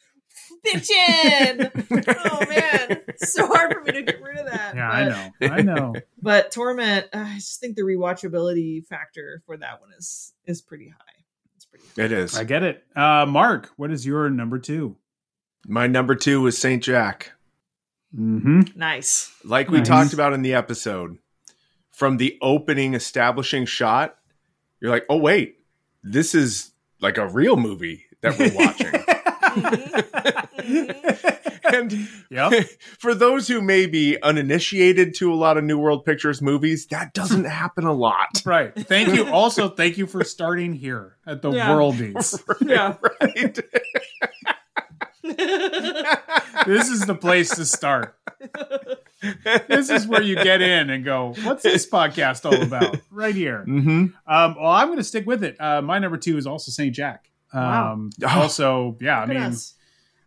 [0.66, 1.70] Bitchin.
[2.24, 4.74] oh man, so hard for me to get rid of that.
[4.74, 5.30] Yeah, I know.
[5.54, 5.94] I know.
[6.20, 10.88] But Torment, uh, I just think the rewatchability factor for that one is is pretty
[10.88, 11.24] high.
[11.56, 11.84] It's pretty.
[11.96, 12.04] High.
[12.04, 12.36] It is.
[12.36, 12.82] I get it.
[12.96, 14.96] Uh, Mark, what is your number two?
[15.66, 16.82] My number two was St.
[16.82, 17.32] Jack.
[18.18, 18.78] Mm-hmm.
[18.78, 19.32] Nice.
[19.44, 19.88] Like we Nice.
[19.88, 21.18] talked about in the episode,
[21.94, 24.16] from the opening establishing shot,
[24.80, 25.60] you're like, oh, wait,
[26.02, 28.90] this is like a real movie that we're watching.
[30.64, 31.74] Mm-hmm.
[31.74, 32.68] and Yep.
[32.98, 37.14] for those who may be uninitiated to a lot of New World Pictures movies, that
[37.14, 38.42] doesn't happen a lot.
[38.44, 38.74] Right.
[38.74, 39.26] Thank you.
[39.28, 41.68] Also, thank you for starting here at the Yeah.
[41.68, 42.42] Worldies.
[42.60, 42.96] Yeah.
[43.20, 43.60] Right?
[46.66, 48.16] This is the place to start.
[49.68, 52.98] This is where you get in and go, what's this podcast all about?
[53.10, 53.64] Right here.
[53.66, 53.88] Mm-hmm.
[53.90, 55.60] Um, well, I'm going to stick with it.
[55.60, 56.94] Uh, my number two is also St.
[56.94, 57.30] Jack.
[57.52, 57.92] Wow.
[57.92, 58.40] Um, Oh.
[58.40, 59.74] Also, yeah, Look I mean, us.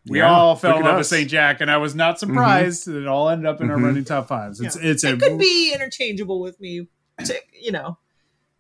[0.08, 1.08] we Yeah, all fell look in love with us.
[1.08, 1.16] Mm-hmm.
[1.16, 1.30] St.
[1.30, 3.84] Jack, and I was not surprised that it all ended up in our Mhm.
[3.84, 4.62] running top fives.
[4.62, 4.90] It's Yeah.
[4.92, 6.88] it's a it could be interchangeable with me,
[7.26, 7.98] to, you know,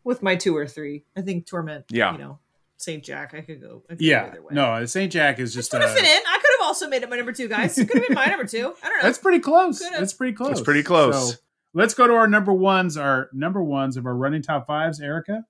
[0.03, 1.05] with my two or three.
[1.15, 1.85] I think Torment.
[1.89, 2.11] Yeah.
[2.13, 2.39] You know,
[2.77, 3.33] Saint Jack.
[3.33, 3.83] I could go.
[3.87, 4.25] I could go yeah.
[4.27, 4.49] either way.
[4.53, 5.11] No, St.
[5.11, 6.09] Jack is just Would have a, fit in.
[6.09, 6.36] I could have
[6.67, 7.77] also made it my number two, guys.
[7.77, 8.73] It could have been my number two.
[8.83, 9.03] I don't know.
[9.03, 9.79] That's pretty close.
[9.79, 9.99] Could've.
[9.99, 10.51] That's pretty close.
[10.51, 11.31] It's pretty close.
[11.31, 11.37] So
[11.73, 12.97] let's go to our number ones.
[12.97, 14.99] Our number ones of our running top fives.
[15.01, 15.43] Erica.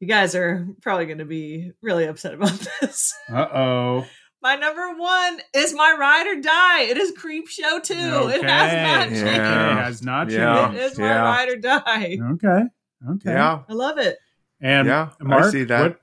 [0.00, 3.14] you guys are probably going to be really upset about this.
[3.32, 4.06] Uh oh.
[4.42, 6.82] My number one is my ride or die.
[6.82, 7.94] It is Creepshow 2.
[7.94, 9.04] It has not Yeah.
[9.08, 9.24] changed.
[9.26, 9.40] It
[9.82, 10.72] has not Yeah.
[10.72, 11.20] It is my Yeah.
[11.22, 12.18] ride or die.
[12.34, 12.62] Okay.
[13.10, 13.30] Okay.
[13.32, 13.60] Yeah.
[13.68, 14.18] I love it.
[14.60, 15.82] And Yeah, I see that.
[15.82, 16.00] What,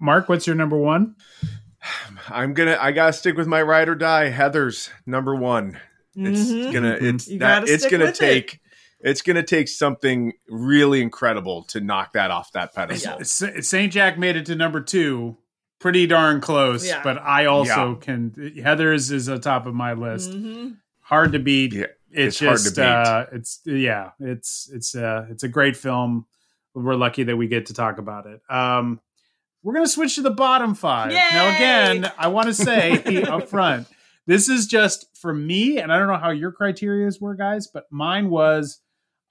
[0.00, 1.14] Mark, what's your number one?
[2.28, 2.76] I'm gonna.
[2.80, 4.28] I gotta stick with my ride or die.
[4.28, 5.78] Heather's number one.
[6.14, 6.72] It's Mhm.
[6.72, 6.96] gonna.
[7.00, 7.68] It's You that.
[7.68, 8.18] It's gonna with it.
[8.18, 8.60] take.
[9.00, 13.22] It's gonna take something really incredible to knock that off that pedestal.
[13.24, 13.92] St.
[13.92, 15.36] Jack made it to number two,
[15.78, 16.86] pretty darn close.
[16.86, 17.00] Yeah.
[17.04, 17.96] But I also Yeah.
[18.00, 18.52] can.
[18.62, 20.30] Heather's is at top of my list.
[20.32, 20.76] Mhm.
[21.02, 21.72] Hard to beat.
[21.72, 22.82] Yeah, It's, it's hard to just beat.
[22.84, 24.10] Uh, it's yeah.
[24.18, 26.26] It's it's uh it's a great film.
[26.74, 28.40] We're lucky that we get to talk about it.
[28.50, 29.00] Um,
[29.62, 31.54] we're gonna switch to the bottom five now.
[31.54, 33.86] Again, I want to say up front,
[34.26, 37.84] this is just for me, and I don't know how your criterias were, guys, but
[37.90, 38.80] mine was.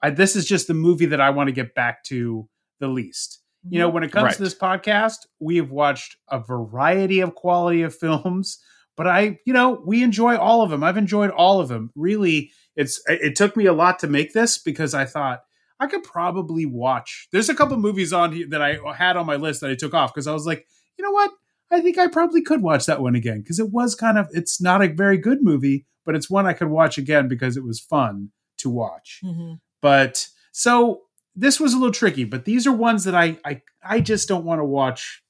[0.01, 2.47] I, this is just the movie that I want to get back to
[2.79, 3.41] the least.
[3.69, 3.95] You know, mm-hmm.
[3.95, 4.35] when it comes Right.
[4.35, 8.59] to this podcast, we have watched a variety of quality of films,
[8.95, 10.83] but I, you know, we enjoy all of them.
[10.83, 11.91] I've enjoyed all of them.
[11.95, 15.41] Really, it's it it took me a lot to make this because I thought
[15.79, 17.27] I could probably watch.
[17.31, 19.93] There's a couple movies on here that I had on my list that I took
[19.93, 20.65] off because I was like,
[20.97, 21.31] you know what?
[21.69, 24.61] I think I probably could watch that one again because it was kind of it's
[24.61, 27.79] not a very good movie, but it's one I could watch again because it was
[27.79, 29.19] fun to watch.
[29.23, 29.59] Mhm.
[29.81, 31.01] But so
[31.35, 34.45] this was a little tricky, but these are ones that I I, I just don't
[34.45, 35.21] want to watch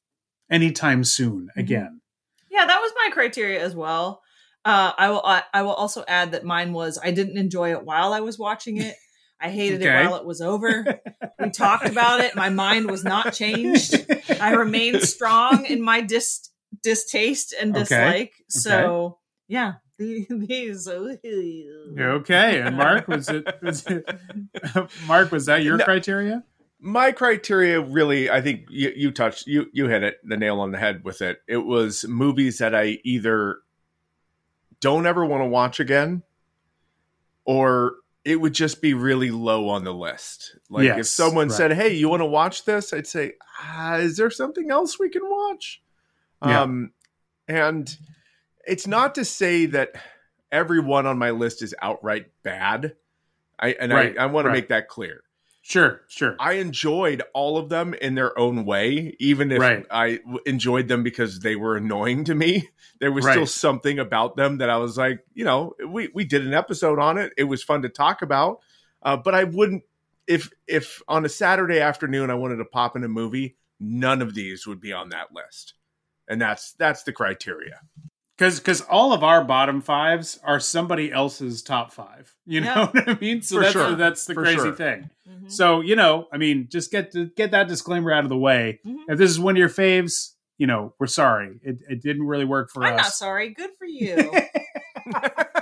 [0.50, 2.02] anytime soon again.
[2.50, 4.22] Yeah, that was my criteria as well.
[4.64, 5.22] Uh, I will.
[5.24, 8.38] I, I will also add that mine was I didn't enjoy it while I was
[8.38, 8.96] watching it.
[9.40, 9.90] I hated Okay.
[10.02, 11.00] it while it was over.
[11.40, 12.36] we talked about it.
[12.36, 13.96] My mind was not changed.
[14.40, 16.50] I remained strong in my dis
[16.84, 17.82] distaste and Okay.
[17.84, 18.34] dislike.
[18.50, 20.88] So yeah, the- these.
[20.88, 21.18] Oh,
[22.00, 24.06] okay, and Mark was it, was it
[25.08, 25.86] Mark was that your No.
[25.86, 26.44] criteria?
[26.80, 30.72] my criteria really i think you, you touched you you hit it the nail on
[30.72, 33.58] the head with it it was movies that i either
[34.80, 36.22] don't ever want to watch again
[37.46, 37.94] or
[38.28, 40.58] it would just be really low on the list.
[40.70, 41.56] Like if someone right.
[41.56, 42.92] said hey you want to watch this?
[42.92, 45.82] I'd say ah, is there something else we can watch?
[46.46, 46.64] Yeah.
[46.64, 46.92] um
[47.48, 47.98] and
[48.66, 49.96] it's not to say that
[50.52, 52.96] everyone on my list is outright bad.
[53.58, 55.24] I and Right, i, I want to make that clear
[55.68, 56.38] Sure, sure.
[56.40, 59.86] I enjoyed all of them in their own way, even if Right.
[59.92, 62.70] I w- enjoyed them because they were annoying to me.
[63.00, 66.48] There was still something about them that I was like, you know, we we did
[66.48, 67.32] an episode on it.
[67.38, 68.62] It was fun to talk about,
[69.04, 69.84] uh, but I wouldn't
[70.26, 73.56] if if on a Saturday afternoon I wanted to pop in a movie.
[73.80, 75.74] None of these would be on that list,
[76.28, 77.82] and that's that's the criteria.
[78.38, 82.36] Because because all of our bottom fives are somebody else's top five.
[82.46, 82.86] You know Yeah.
[82.92, 83.42] what I mean?
[83.42, 83.96] So For that's sure.
[83.96, 84.76] that's the For crazy sure.
[84.76, 85.10] thing.
[85.28, 85.52] Mhm.
[85.52, 88.80] So you know, I mean, just get to get that disclaimer out of the way.
[88.86, 88.98] Mhm.
[89.08, 91.60] If this is one of your faves, you know, we're sorry.
[91.64, 92.90] It it didn't really work for us.
[92.92, 93.50] I'm not sorry.
[93.56, 94.16] Good for you.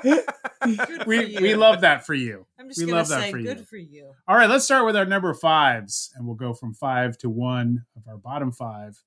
[0.03, 1.41] Good we for you.
[1.41, 2.45] we love that for you.
[2.59, 3.63] I'm just we gonna love that say for good you.
[3.65, 4.11] for you.
[4.27, 7.85] All right, let's start with our number fives, and we'll go from five to one
[7.95, 9.01] of our bottom five.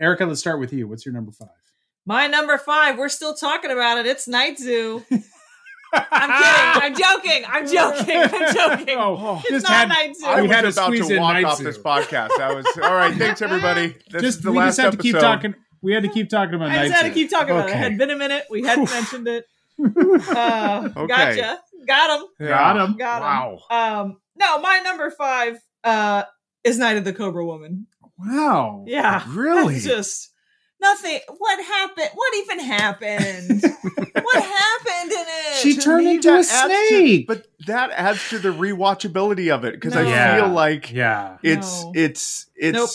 [0.00, 0.86] Erica, let's start with you.
[0.88, 1.48] What's your number five?
[2.06, 4.06] My number five, we're still talking about it.
[4.06, 5.04] It's Night Zoo.
[5.92, 6.82] I'm kidding.
[6.82, 7.44] I'm joking.
[7.46, 8.16] I'm joking.
[8.16, 8.96] I'm joking.
[8.98, 10.26] Oh, it's not had- Night Zoo.
[10.26, 11.64] I We was had about squeeze to walk off Zoo.
[11.64, 12.38] this podcast.
[12.40, 13.14] I was all right.
[13.14, 13.96] Thanks everybody.
[14.10, 15.54] This just is the we last just had to keep talking.
[15.82, 16.70] We had to keep talking about.
[16.70, 17.72] I just Night had to keep talking about it.
[17.72, 17.78] It Okay.
[17.78, 18.44] had been a minute.
[18.50, 19.44] We hadn't mentioned it.
[19.80, 21.06] Uh, Okay.
[21.06, 21.58] Gotcha.
[21.86, 22.26] Got him.
[22.46, 22.96] Got him.
[22.98, 23.58] Got him.
[23.70, 24.00] Wow.
[24.02, 26.24] Um, no, my number five uh,
[26.64, 27.86] is Night of the Cobra Woman.
[28.18, 28.84] Wow.
[28.86, 29.24] Yeah.
[29.28, 29.74] Really?
[29.74, 30.30] That's just
[30.80, 31.18] nothing.
[31.38, 32.08] What happened?
[32.14, 33.62] What even happened?
[34.22, 35.54] what happened in it?
[35.62, 37.26] She To turned me, into a that adds to- snake.
[37.26, 40.00] but that adds to the rewatchability of it because No.
[40.02, 40.36] I Yeah.
[40.36, 41.38] feel like Yeah.
[41.42, 41.92] it's No.
[41.94, 42.90] it's it's Nope.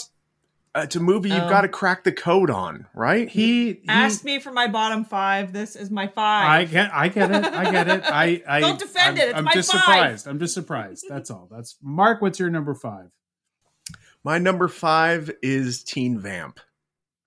[0.75, 1.49] uh, it's a movie you've No.
[1.49, 3.29] got to crack the code on, right?
[3.29, 5.53] He, he Asked me for my bottom five.
[5.53, 6.49] This is my five.
[6.49, 8.03] I get, I get it, I get it.
[8.05, 9.29] I, I Don't defend I'm, it.
[9.29, 9.81] It's I'm my just five.
[9.81, 10.27] surprised.
[10.27, 11.05] I'm just surprised.
[11.07, 11.47] That's all.
[11.51, 12.21] That's Mark.
[12.21, 13.09] What's your number five?
[14.23, 16.59] My number five is Teen Vamp.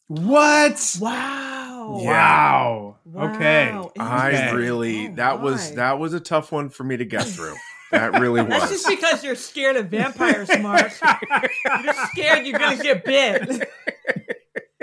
[0.08, 0.96] What?
[1.00, 2.00] wow.
[2.02, 2.96] Wow.
[3.14, 3.78] Okay.
[3.98, 7.54] I really Oh, that was that was a tough one for me to get through.
[7.90, 8.70] That really That's was.
[8.70, 10.92] just because you're scared of vampires, Mark.
[11.84, 13.68] you're scared you're gonna get bit.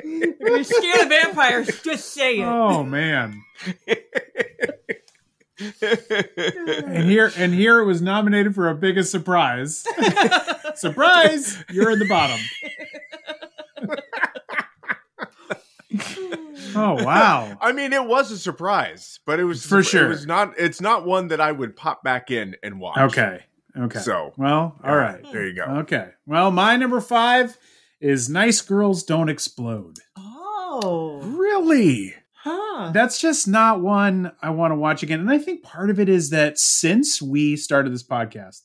[0.03, 1.82] you're scared of vampires.
[1.82, 2.45] Just say it.
[2.45, 3.41] Oh man.
[5.82, 9.86] and here and here it was nominated for a biggest surprise.
[10.76, 11.63] surprise!
[11.71, 12.39] You're in the bottom.
[16.75, 17.57] oh wow.
[17.61, 20.05] I mean, it was a surprise, but it was For sure.
[20.05, 20.53] It was not.
[20.57, 22.97] It's not one that I would pop back in and watch.
[22.97, 23.41] Okay.
[23.77, 23.99] Okay.
[23.99, 25.31] So, well, all yeah, right.
[25.33, 25.63] there you go.
[25.79, 26.09] Okay.
[26.25, 27.57] Well, my number five
[27.99, 29.97] is Nice Girls Don't Explode.
[30.17, 31.19] Oh.
[31.23, 32.15] Really?
[32.33, 32.91] Huh.
[32.93, 35.19] That's just not one I want to watch again.
[35.19, 38.61] And I think part of it is that since we started this podcast,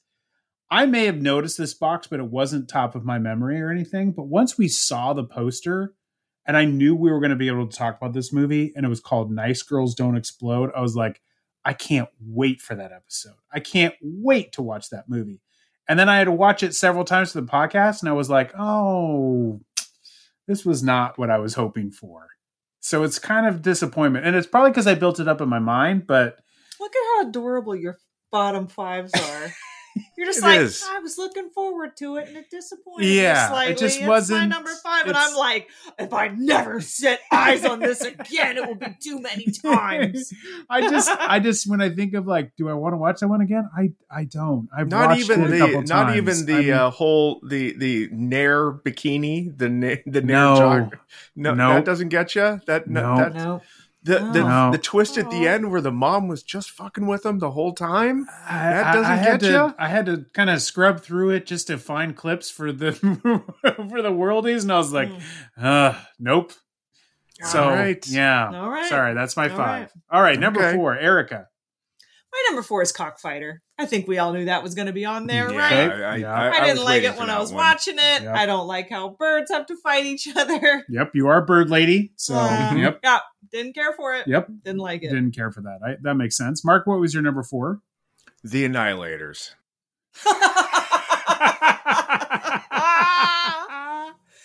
[0.71, 4.13] I may have noticed this box, but it wasn't top of my memory or anything.
[4.13, 5.95] But once we saw the poster
[6.47, 8.85] and I knew we were going to be able to talk about this movie, and
[8.85, 10.71] it was called Nice Girls Don't Explode.
[10.75, 11.21] I was like,
[11.65, 13.35] I can't wait for that episode.
[13.53, 15.41] I can't wait to watch that movie.
[15.89, 18.31] And then I had to watch it several times for the podcast, and I was
[18.31, 19.61] like, oh,
[20.47, 22.29] this was not what I was hoping for.
[22.81, 24.27] So it's kind of disappointment.
[24.27, 26.39] And it's probably because I built it up in my mind, but
[26.81, 27.99] Look at how adorable your
[28.33, 29.55] bottom fives are.
[30.17, 30.85] You're just It like is.
[30.89, 33.73] I was looking forward to it, and it disappointed Yeah, me slightly.
[33.73, 35.69] it just It's my wasn't- my number five, and I'm like,
[35.99, 40.33] if I never set eyes on this again, it will be too many times.
[40.69, 43.29] I just, I just, when I think of like, do I want to watch that
[43.29, 43.69] one again?
[43.77, 44.69] I, I don't.
[44.77, 46.17] I've not watched even it a the couple not times.
[46.17, 50.57] even the I mean, uh, whole the the nair bikini the na- the nair No.
[50.57, 50.99] jog
[51.37, 51.75] no, No.
[51.75, 53.17] that doesn't get you that no, No.
[53.17, 53.63] that No.
[54.03, 54.71] The the, No.
[54.73, 57.73] the twist at the end where the mom was just fucking with him the whole
[57.75, 60.63] time I- that I- doesn't I had get to, you I had to kind of
[60.63, 62.93] scrub through it just to find clips for the
[63.63, 65.11] for the worldies, and I was like,
[65.61, 66.53] uh, nope.
[67.43, 68.07] So All right.
[68.07, 68.89] yeah, All right.
[68.89, 69.81] sorry, that's my All five.
[69.83, 69.91] right.
[70.11, 70.77] All right, number Okay.
[70.77, 71.47] four, Erica.
[72.33, 73.61] My number four is Cockfighter.
[73.81, 75.73] I think we all knew that was going to be on there, Yeah, right?
[75.73, 76.33] I, I, Yeah.
[76.35, 77.65] I, I, I didn't was like it when I was one.
[77.65, 78.23] watching it.
[78.23, 78.35] Yep.
[78.35, 80.85] I don't like how birds have to fight each other.
[80.89, 82.13] Yep, you are Bird Lady.
[82.17, 83.21] So Uh, yep, Yeah,
[83.51, 84.27] didn't care for it.
[84.29, 85.09] yep, Didn't like it.
[85.09, 85.79] didn't care for that.
[85.85, 86.63] I, that makes sense.
[86.65, 87.81] Mark, what was your number four?
[88.45, 89.51] the annihilators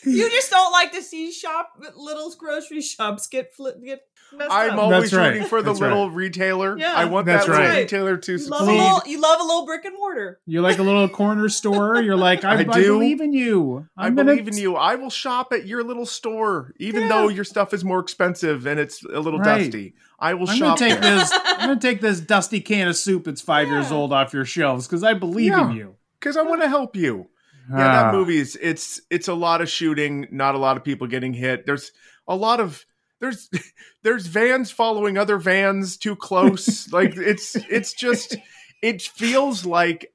[0.05, 4.01] you just don't like to see shop little grocery shops get fli get
[4.35, 4.79] messed I'm up.
[4.79, 5.27] always That's right.
[5.33, 6.77] rooting for the That's little retailer.
[6.77, 6.93] Yeah.
[6.93, 7.77] I want That's that right.
[7.83, 10.39] retailer to you love, a little, you love a little brick and mortar.
[10.45, 12.01] You like a little corner store.
[12.01, 12.93] You're like, I, I I do.
[12.93, 13.87] believe in you.
[13.97, 14.75] I I'm gonna- believe in you.
[14.75, 17.07] I will shop at your little store, even Yeah.
[17.09, 19.63] though your stuff is more expensive and it's a little Right.
[19.63, 19.93] dusty.
[20.19, 21.15] I will I'm shop gonna take there.
[21.17, 21.31] this.
[21.33, 24.87] I'm gonna take this dusty can of soup that's five years old off your shelves
[24.87, 25.69] because I believe Yeah.
[25.69, 25.95] in you.
[26.19, 27.27] because I want to help you.
[27.69, 28.03] Yeah, Ah.
[28.03, 31.33] that movie is it's it's a lot of shooting, not a lot of people getting
[31.33, 31.65] hit.
[31.65, 31.91] There's
[32.27, 32.85] a lot of
[33.19, 33.49] there's
[34.03, 36.89] there's vans following other vans too close.
[36.93, 38.35] like it's it's just
[38.81, 40.13] it feels like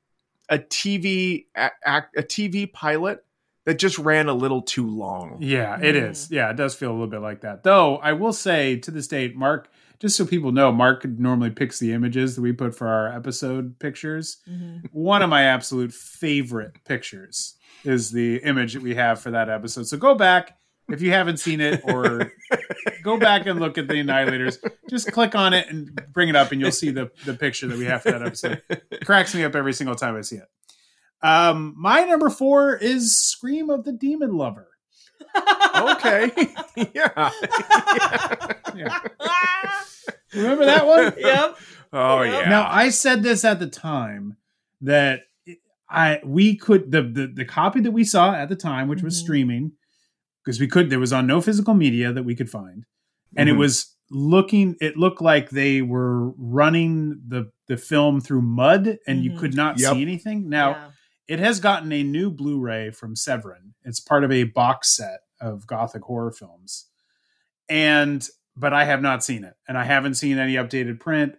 [0.48, 3.24] a TV a, a, a TV pilot
[3.66, 5.38] that just ran a little too long.
[5.40, 6.30] Yeah, it is.
[6.30, 7.62] Yeah, it does feel a little bit like that.
[7.62, 9.68] Though I will say to this date, Mark,
[10.01, 13.78] just so people know, Mark normally picks the images that we put for our episode
[13.78, 14.38] pictures.
[14.92, 19.86] One of my absolute favorite pictures is the image that we have for that episode.
[19.86, 20.57] So go back
[20.88, 22.32] if you haven't seen it or
[23.03, 24.57] go back and look at the annihilators.
[24.88, 27.76] Just click on it and bring it up and you'll see the, the picture that
[27.76, 28.62] we have for that episode.
[28.68, 30.48] It cracks me up every single time i see it.
[31.22, 34.69] Um my number four is scream of the demon lover
[35.76, 36.30] okay.
[36.94, 37.30] Yeah.
[38.74, 38.98] Yeah.
[40.34, 41.12] Remember that one?
[41.18, 41.56] Yep.
[41.92, 42.48] Oh yeah.
[42.48, 44.36] Now i said this at the time
[44.80, 45.22] that
[45.90, 49.18] i we could the the, the copy that we saw at the time which was
[49.18, 49.72] streaming
[50.44, 52.84] because we could there was on no physical media that we could find.
[53.36, 53.58] And it Mhm.
[53.58, 59.32] was looking it looked like they were running the the film through mud and you
[59.32, 59.38] Mhm.
[59.38, 59.92] could not Yep.
[59.94, 60.48] see anything.
[60.48, 60.90] Now Yeah.
[61.31, 63.74] It has gotten a new blu-ray from severin.
[63.85, 66.87] It's part of a box set of gothic horror films.
[67.68, 68.26] And
[68.57, 71.35] but i have not seen it and i haven't seen any updated print.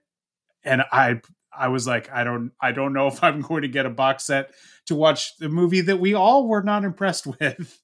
[0.63, 1.19] And i
[1.53, 4.23] i was like i don't i don't know if i'm going to get a box
[4.25, 4.51] set
[4.85, 7.79] to watch the movie that we all were not impressed with.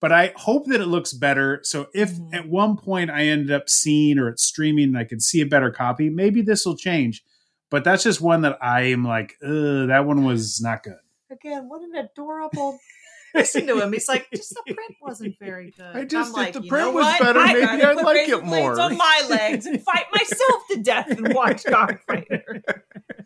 [0.00, 1.60] But i hope that it looks better.
[1.64, 2.32] So if Mhm.
[2.34, 5.46] at one point i ended up seeing or it's streaming and i can see a
[5.46, 7.24] better copy maybe this will change.
[7.70, 10.94] But that's just one that i am like Ugh, that one was not good
[11.42, 12.78] Again, what an adorable.
[13.34, 13.92] Listen to him.
[13.92, 15.84] He's like, just the print wasn't very good.
[15.96, 17.20] I just- I'm like, the print was what?
[17.20, 21.10] better, I maybe I'd like it more." on my legs and fight myself to death
[21.10, 22.62] and watch Cockfighter.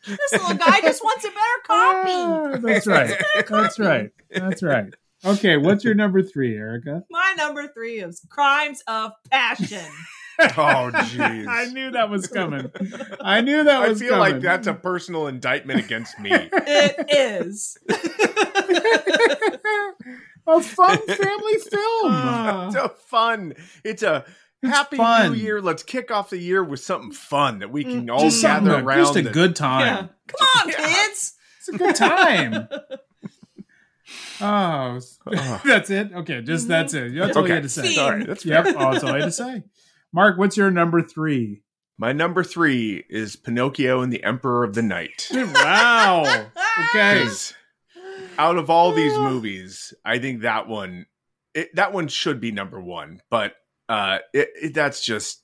[0.07, 2.11] this little guy just wants a better copy.
[2.13, 3.15] Ah, that's right
[3.49, 4.93] that's right that's right
[5.25, 9.81] okay what's your number three erica My number three is Crimes of Passion.
[10.41, 10.45] Oh
[10.95, 12.71] jeez I knew that was coming.
[13.21, 13.75] I knew that was coming.
[13.75, 16.31] I was feel like that's a personal indictment against me.
[16.33, 17.79] it is.
[20.47, 22.13] a fun family film.
[22.67, 23.55] it's a fun.
[23.83, 24.25] It's a
[24.63, 25.33] happy fun.
[25.33, 25.61] new year.
[25.61, 27.91] Let's kick off the year with something fun that we mm.
[27.91, 28.99] can all just something, gather around.
[28.99, 29.81] just a and- good time.
[29.81, 30.07] Yeah.
[30.27, 31.35] Come on, kids.
[31.59, 32.69] It's a good time.
[34.41, 35.01] oh,
[35.65, 36.13] that's it.
[36.13, 37.17] Okay, just that's mm-hmm.
[37.17, 37.19] it.
[37.19, 37.55] That's all you Okay.
[37.55, 37.83] had to say.
[37.83, 37.99] Theme.
[38.01, 38.75] All right, that's Yep, fair.
[38.77, 39.63] oh, that's all I had to say.
[40.15, 41.65] Mark, what's your number three?
[41.99, 45.29] My number three is Pinocchio and the Emperor of the Night.
[45.35, 46.47] Wow.
[46.91, 47.27] Okay.
[48.39, 51.07] Out of all these movies, I think that one,
[51.53, 53.23] it, that one should be number one.
[53.29, 53.55] But
[53.89, 55.43] uh, it, it, that's just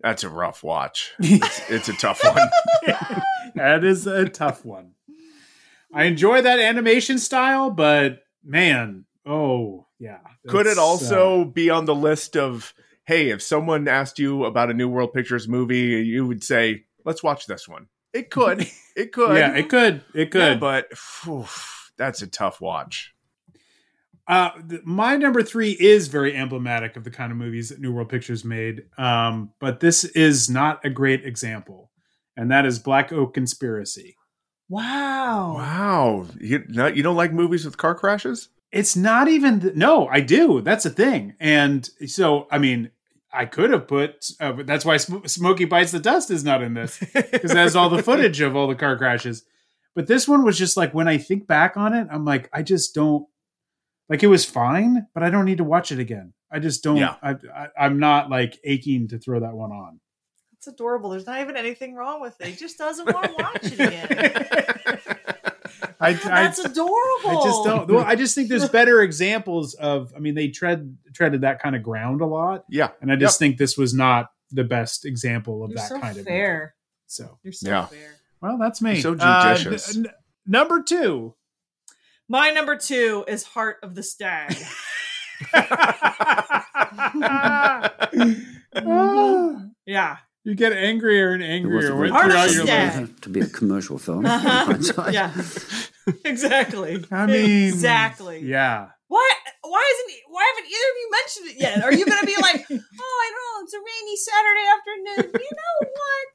[0.00, 1.12] that's a rough watch.
[1.20, 2.48] It's, it's a tough one.
[3.54, 4.94] that is a tough one.
[5.94, 10.18] I enjoy that animation style, but man, oh, yeah.
[10.48, 12.74] Could it also uh, be on the list of
[13.08, 17.22] hey, if someone asked you about a New World Pictures movie, you would say, "Let's
[17.22, 18.70] watch this one." It could.
[18.98, 19.36] It could.
[19.36, 20.02] yeah, it could.
[20.12, 20.40] It could.
[20.40, 21.46] Yeah, but phew,
[21.96, 23.14] that's a tough watch.
[24.26, 27.92] Uh, th- my number three is very emblematic of the kind of movies that New
[27.92, 31.92] World Pictures made, um, but this is not a great example,
[32.36, 34.16] and that is Black Oak Conspiracy.
[34.68, 35.54] Wow.
[35.54, 38.48] Wow, you not, you don't like movies with car crashes?
[38.72, 40.60] It's not even th- no, I do.
[40.60, 42.90] That's a thing, and so I mean,
[43.32, 44.30] I could have put.
[44.40, 47.56] Uh, but that's why Sm- Smokey Bites the Dust is not in this because it
[47.56, 49.44] has all the footage of all the car crashes.
[49.94, 52.62] But this one was just like when I think back on it, I'm like, I
[52.62, 53.26] just don't
[54.08, 54.22] like.
[54.22, 56.32] It was fine, but I don't need to watch it again.
[56.50, 56.96] I just don't.
[56.96, 57.16] Yeah.
[57.22, 60.00] I, I, I'm not like aching to throw that one on.
[60.54, 61.10] It's adorable.
[61.10, 62.48] There's not even anything wrong with it.
[62.48, 65.16] He just doesn't want to watch it again.
[66.00, 66.90] I, That's adorable.
[67.30, 67.88] I just don't.
[67.90, 70.12] Well, I just think there's better examples of.
[70.16, 72.64] I mean, they tread treaded that kind of ground a lot.
[72.70, 73.38] Yeah, and I just Yep.
[73.48, 76.24] think this was not the best example of You're that so kind of.
[76.24, 76.74] fair.
[77.06, 77.86] So You're so Yeah.
[77.86, 78.14] fair.
[78.40, 78.92] well, that's me.
[78.94, 79.96] You're so Uh, judicious.
[79.96, 80.12] n- n-
[80.46, 81.34] number two.
[82.28, 84.54] My number two is Heart of the Stag.
[89.86, 90.16] yeah.
[90.48, 93.20] You get angrier and angrier It was throughout your life.
[93.20, 94.24] To be a commercial film.
[94.24, 95.10] Uh-huh.
[95.12, 95.30] Yeah.
[96.24, 97.04] exactly.
[97.12, 98.40] I mean, exactly.
[98.40, 98.88] Yeah.
[99.08, 99.30] Why?
[99.60, 100.20] Why isn't?
[100.30, 101.84] Why haven't either of you mentioned it yet?
[101.84, 105.38] Are you going to be like, oh, I don't know, it's a rainy Saturday afternoon.
[105.38, 106.26] You know what?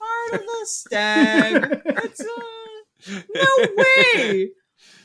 [0.00, 1.82] Heart of the stag.
[2.04, 4.50] It's uh, no way.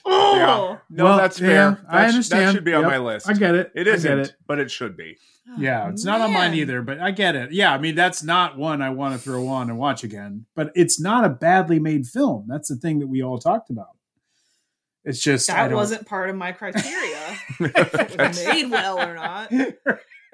[0.05, 0.77] Oh, Yeah.
[0.89, 1.85] No, Well, that's yeah, fair.
[1.89, 2.47] I understand.
[2.49, 3.27] That should be on Yep, my list.
[3.29, 3.71] I get it.
[3.75, 4.33] It I get isn't, it.
[4.47, 5.17] but it should be.
[5.49, 7.51] Oh, yeah, it's not on mine either, but I get it.
[7.51, 10.45] Yeah, I mean that's not one I want to throw on and watch again.
[10.55, 12.45] But it's not a badly made film.
[12.47, 13.89] That's the thing that we all talked about.
[15.03, 17.17] It's just I that don't- wasn't part of my criteria.
[17.59, 19.51] if it was made well or not.
[19.51, 19.71] I would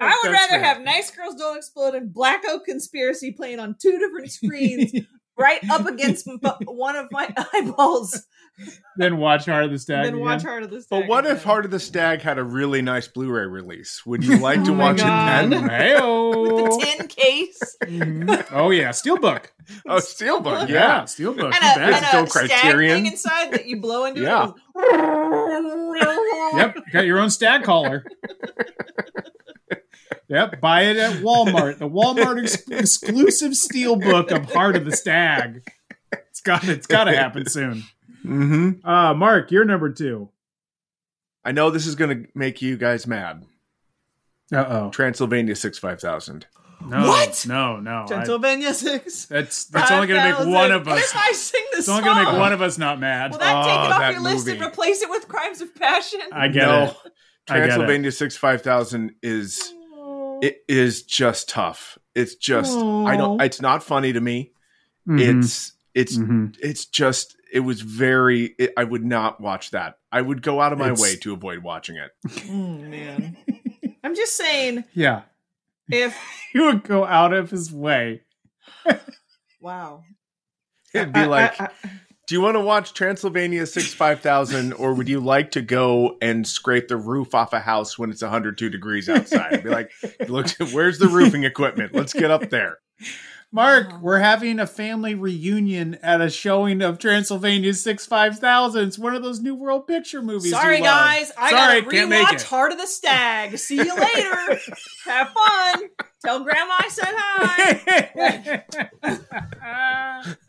[0.00, 0.60] That's rather fair.
[0.64, 4.92] have Nice Girls Don't Explode and Black Oak Conspiracy playing on two different screens,
[5.38, 8.24] right up against m- one of my eyeballs,
[8.96, 10.04] then watch Heart of the Stag.
[10.06, 10.42] than watch.
[10.42, 11.00] Heart of the Stag.
[11.02, 11.42] But what if.
[11.42, 14.04] Heart of the Stag had a really nice Blu-ray release?
[14.06, 15.44] Would you like to Oh my watch God.
[15.46, 15.68] it then?
[15.68, 16.42] Heyo.
[16.42, 18.46] with the tin case Mhm.
[18.52, 19.46] Oh yeah, Steelbook.
[19.86, 21.02] Oh, Steelbook, Yeah, yeah.
[21.04, 21.44] Steelbook.
[21.44, 21.78] and a, bet.
[22.02, 24.20] and Still a stag thing inside that you blow into?
[24.22, 24.50] Yeah.
[24.76, 28.04] It Yep, got your own stag collar.
[30.32, 31.78] Yep, buy it at Walmart.
[31.78, 35.62] The Walmart ex- exclusive steelbook of Heart of the Stag.
[36.12, 37.84] It's got it's got to happen soon.
[38.24, 38.86] Mm-hmm.
[38.86, 40.28] Uh Mark, you're number two.
[41.44, 43.44] I know this is going to make you guys mad.
[44.52, 44.90] Uh oh.
[44.90, 46.46] Transylvania six five thousand.
[46.84, 47.44] No, What?
[47.48, 48.02] No, no.
[48.02, 49.26] I- Transylvania Six.
[49.26, 50.52] that's that's only going to make 5,000.
[50.52, 51.10] one of What us.
[51.10, 53.30] if I sing this It's only going to make one of us not mad.
[53.30, 55.72] Will that take Oh, it off that your list and replace it with Crimes of
[55.76, 56.20] Passion?
[56.32, 56.90] I get no, it.
[57.48, 57.66] I get it.
[57.66, 59.72] Transylvania six five thousand is
[60.42, 61.96] it is just tough.
[62.14, 63.40] It's just I don't.
[63.40, 64.52] It's not funny to me.
[65.08, 65.40] Mhm.
[65.40, 66.54] It's it's Mhm.
[66.60, 68.54] it's just it was very.
[68.58, 69.94] It, I would not watch that.
[70.10, 72.10] I would go out of my It's- way to avoid watching it.
[72.50, 73.36] Oh man.
[74.04, 75.22] I'm just saying Yeah,
[75.90, 76.14] if
[76.52, 78.22] he would go out of his way.
[79.60, 80.02] wow.
[80.94, 81.60] It'd be I- like.
[81.60, 81.70] I- I-
[82.32, 86.16] do you want to watch Transylvania six five thousand, or would you like to go
[86.22, 89.52] and scrape the roof off a house when it's 102 degrees outside?
[89.52, 89.92] I'd be like,
[90.28, 91.94] look, where's the roofing equipment?
[91.94, 92.78] Let's get up there.
[93.54, 93.98] Mark, uh-huh.
[94.00, 98.88] we're having a family reunion at a showing of Transylvania Six Five Thousand.
[98.88, 100.52] It's one of those New World Picture movies.
[100.52, 101.30] Sorry, guys.
[101.36, 102.42] I Sorry, gotta can't make rewatch it.
[102.42, 103.58] Heart of the Stag.
[103.58, 104.58] See you later.
[105.04, 105.82] Have fun.
[106.24, 108.62] Tell Grandma I said hi.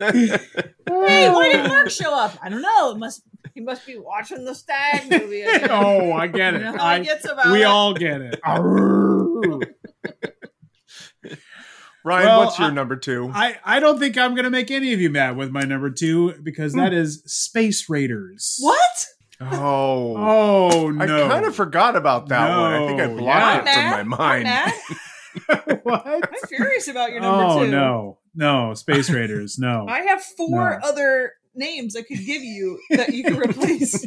[0.00, 2.38] hey, why didn't Mark show up?
[2.42, 2.92] I don't know.
[2.92, 3.22] It must
[3.54, 5.42] he must be watching the Stag movie.
[5.42, 5.68] again.
[5.70, 6.62] oh, I get it.
[6.62, 7.66] You know I- he gets about we it?
[7.66, 8.40] all get it.
[8.44, 9.13] Arrgh.
[12.04, 13.30] Ryan, Well, what's your I- number two?
[13.34, 15.90] I, I don't think I'm going to make any of you mad with my number
[15.90, 16.80] two because hmm.
[16.80, 18.58] that is Space Raiders.
[18.60, 19.06] What?
[19.40, 20.14] oh,
[20.74, 21.24] Oh, no.
[21.24, 22.72] I kind of forgot about that one.
[22.74, 23.94] I think I blocked yeah.
[23.94, 24.72] it from my mind.
[25.82, 26.06] what?
[26.06, 27.70] I'm furious about your number Oh, two.
[27.70, 28.18] no.
[28.34, 29.58] No, Space Raiders.
[29.58, 29.86] No.
[29.88, 30.88] I have four No.
[30.88, 34.04] other names I could give you that you can replace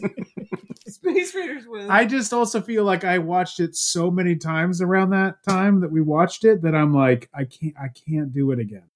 [0.97, 1.89] Space Raiders with.
[1.89, 5.91] I just also feel like I watched it so many times around that time that
[5.91, 8.89] we watched it that I'm like, I can't, I can't do it again.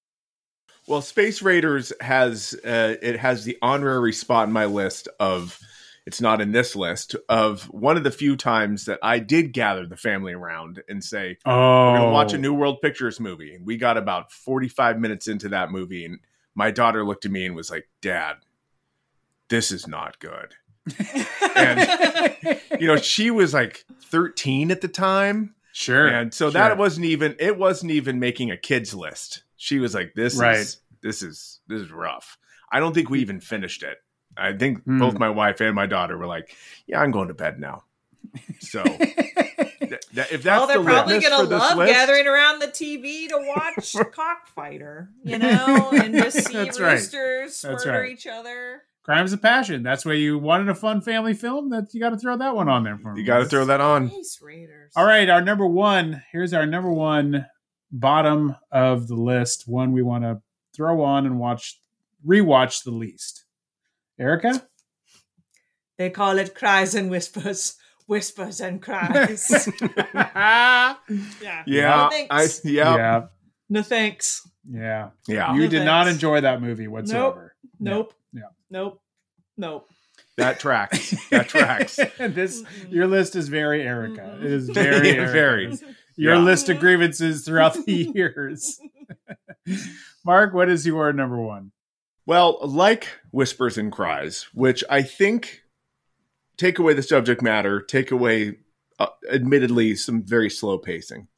[0.88, 5.58] Well, Space Raiders has uh, it has the honorary spot in my list of
[6.06, 9.86] it's not in this list of one of the few times that I did gather
[9.86, 13.64] the family around and say Oh, we're gonna watch a New World Pictures movie, and
[13.64, 16.18] we got about forty five minutes into that movie, and
[16.54, 18.38] my daughter looked at me and was like, "Dad,
[19.48, 20.56] this is not good."
[21.56, 26.06] And you know she was like 13 at the time Sure.
[26.06, 26.52] and so sure.
[26.52, 30.56] that wasn't even it wasn't even making a kids list she was like this Right.
[30.58, 32.36] is this is this is rough
[32.70, 33.98] i don't think we even finished it
[34.36, 34.98] i think Hmm.
[34.98, 36.54] both my wife and my daughter were like
[36.86, 37.84] yeah i'm going to bed now
[38.60, 38.98] so th-
[40.14, 43.36] that- if that's well, they're the probably gonna love list, gathering around the TV to
[43.36, 46.92] watch Cockfighter, you know, and just see That's right.
[46.92, 48.12] roosters That's murder right.
[48.12, 48.82] each other.
[49.02, 49.82] Crimes of Passion.
[49.82, 51.70] That's why you wanted a fun family film.
[51.70, 53.20] That you got to throw that one on there for me.
[53.20, 54.92] you got to throw that on Space Raiders.
[54.94, 56.22] All right, our number one.
[56.30, 57.46] Here's our number one
[57.90, 59.66] bottom of the list.
[59.66, 60.40] One we want to
[60.74, 61.80] throw on and watch,
[62.26, 63.44] rewatch the least.
[64.18, 64.66] Erica.
[65.98, 67.76] They call it cries and whispers,
[68.06, 69.68] whispers and cries.
[70.14, 71.62] yeah, yeah.
[71.66, 72.60] yeah No i thanks.
[72.64, 73.22] yeah yeah,
[73.68, 74.48] No thanks.
[74.70, 75.10] yeah.
[75.26, 77.54] yeah You No did not enjoy that movie whatsoever.
[77.80, 78.12] Nope.
[78.14, 78.18] Yeah.
[78.72, 79.00] Nope.
[79.58, 79.88] Nope.
[80.38, 84.38] that tracks that tracks this your list is very Erica.
[84.40, 85.78] It is very Yeah, very.
[86.16, 86.40] Your Yeah.
[86.40, 88.80] list of grievances throughout the years.
[90.24, 91.72] Mark, what is your number one?
[92.26, 95.62] Well, like Whispers and Cries, which I think
[96.56, 98.58] take away the subject matter, take away,
[98.98, 101.28] uh, admittedly, some very slow pacing.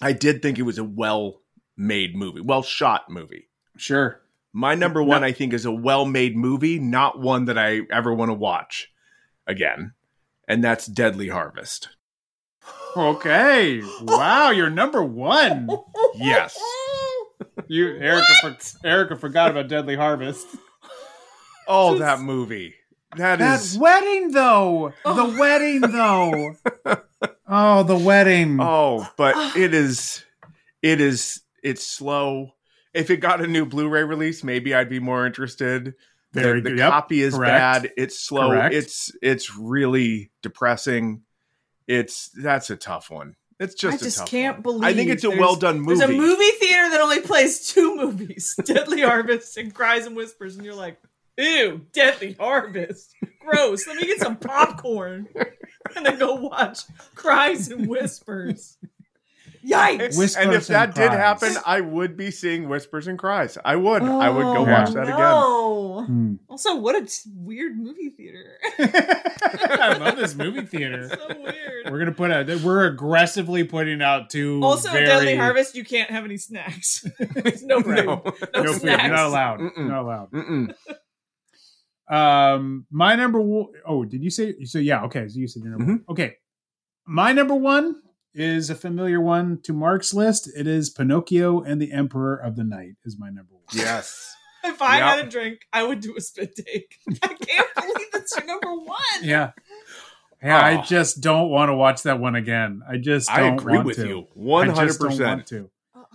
[0.00, 1.42] I did think it was a well
[1.76, 3.48] made movie, well shot movie.
[3.76, 4.20] Sure.
[4.52, 8.12] My number one, I think, is a well made movie, not one that I ever
[8.12, 8.88] want to watch
[9.46, 9.92] again.
[10.48, 11.90] And that's Deadly Harvest.
[12.96, 13.82] Okay.
[14.02, 15.68] Wow, you're number one.
[16.14, 16.58] Yes.
[17.68, 20.48] You Erica for, Erica forgot about Deadly Harvest.
[21.68, 22.74] Oh, that movie.
[23.16, 23.78] That That is.
[23.78, 24.92] wedding though.
[25.04, 25.38] The oh.
[25.38, 26.54] wedding though.
[27.52, 28.58] Oh, the wedding.
[28.60, 29.52] Oh, but ah.
[29.56, 30.24] it is,
[30.82, 32.52] it is, it's slow.
[32.92, 35.94] If it got a new Blu-ray release, maybe I'd be more interested.
[36.32, 36.78] Very the, the good.
[36.78, 36.90] Yep.
[36.90, 37.82] copy is Correct.
[37.82, 37.92] bad.
[37.96, 38.50] It's slow.
[38.50, 38.74] Correct.
[38.74, 41.22] It's it's really depressing.
[41.86, 43.34] It's that's a tough one.
[43.58, 44.62] It's just I a just tough can't one.
[44.62, 45.98] believe I think it's a well done movie.
[45.98, 50.56] There's a movie theater that only plays two movies: Deadly Harvest and Cries and Whispers,
[50.56, 50.98] and you're like,
[51.36, 55.28] "Ew, Deadly Harvest, gross." Let me get some popcorn
[55.96, 56.80] and then go watch
[57.16, 58.78] Cries and Whispers.
[59.66, 60.16] Yikes!
[60.16, 63.58] Whispers and if that and did happen, I would be seeing Whispers and Cries.
[63.64, 64.02] I would.
[64.02, 65.18] I would go Oh, watch that again.
[65.18, 66.04] no.
[66.06, 66.34] Hmm.
[66.48, 68.44] Also, what a t- weird movie theater.
[68.78, 71.08] I love this movie theater.
[71.10, 71.90] so weird.
[71.90, 72.48] We're gonna put out.
[72.62, 74.60] We're aggressively putting out two.
[74.62, 77.06] Also, very, Deadly Harvest, you can't have any snacks.
[77.18, 77.96] There's no food.
[78.06, 78.22] No.
[78.54, 78.80] No, No food.
[78.80, 79.08] snacks.
[79.08, 79.60] Not allowed.
[79.60, 79.88] Mm-mm.
[79.88, 80.30] Not allowed.
[80.30, 80.74] Mm-mm.
[82.10, 84.78] Um, my number one oh did you say so?
[84.78, 85.28] Yeah, okay.
[85.28, 85.92] So you said your number Mm-hmm.
[85.92, 86.04] one.
[86.08, 86.36] Okay,
[87.06, 88.02] my number one
[88.34, 90.50] is a familiar one to Mark's list.
[90.56, 92.94] It is Pinocchio and the Emperor of the Night.
[93.04, 93.64] Is my number one.
[93.72, 94.34] Yes.
[94.62, 95.06] If I Yep.
[95.08, 96.98] had a drink, I would do a spit take.
[97.22, 98.98] I can't believe that's your number one.
[99.22, 99.52] Yeah.
[100.42, 100.82] Yeah, I Oh.
[100.82, 102.82] just don't want to watch that one again.
[102.86, 104.06] I just I don't agree want with to.
[104.06, 104.18] you.
[104.58, 105.70] I just don't 100%.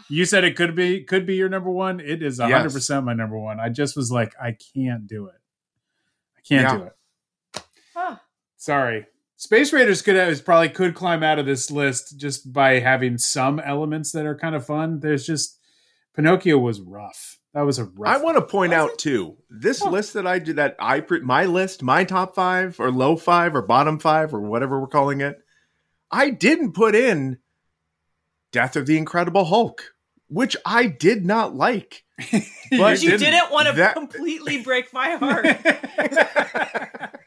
[0.10, 2.00] You said it could be could be your number one.
[2.00, 2.52] It is Yes.
[2.52, 3.60] hundred percent my number one.
[3.60, 5.42] I just was like, I can't do it.
[6.38, 6.78] I can't Yeah.
[6.78, 8.18] do it.
[8.58, 9.08] Sorry.
[9.46, 13.60] Space Raiders could have, probably could climb out of this list just by having some
[13.60, 15.02] elements that are kind of fun.
[15.02, 15.60] There's just
[16.16, 17.38] Pinocchio was rough.
[17.54, 18.18] That was a rough.
[18.18, 21.46] I want to point out too, this list that I did that I pre- my
[21.46, 25.38] list, my top five or low five or bottom five or whatever we're calling it,
[26.10, 27.38] I didn't put in
[28.52, 29.94] Death of the Incredible Hulk,
[30.28, 32.04] which I did not like.
[32.72, 35.46] But you didn't, want to that- completely break my heart.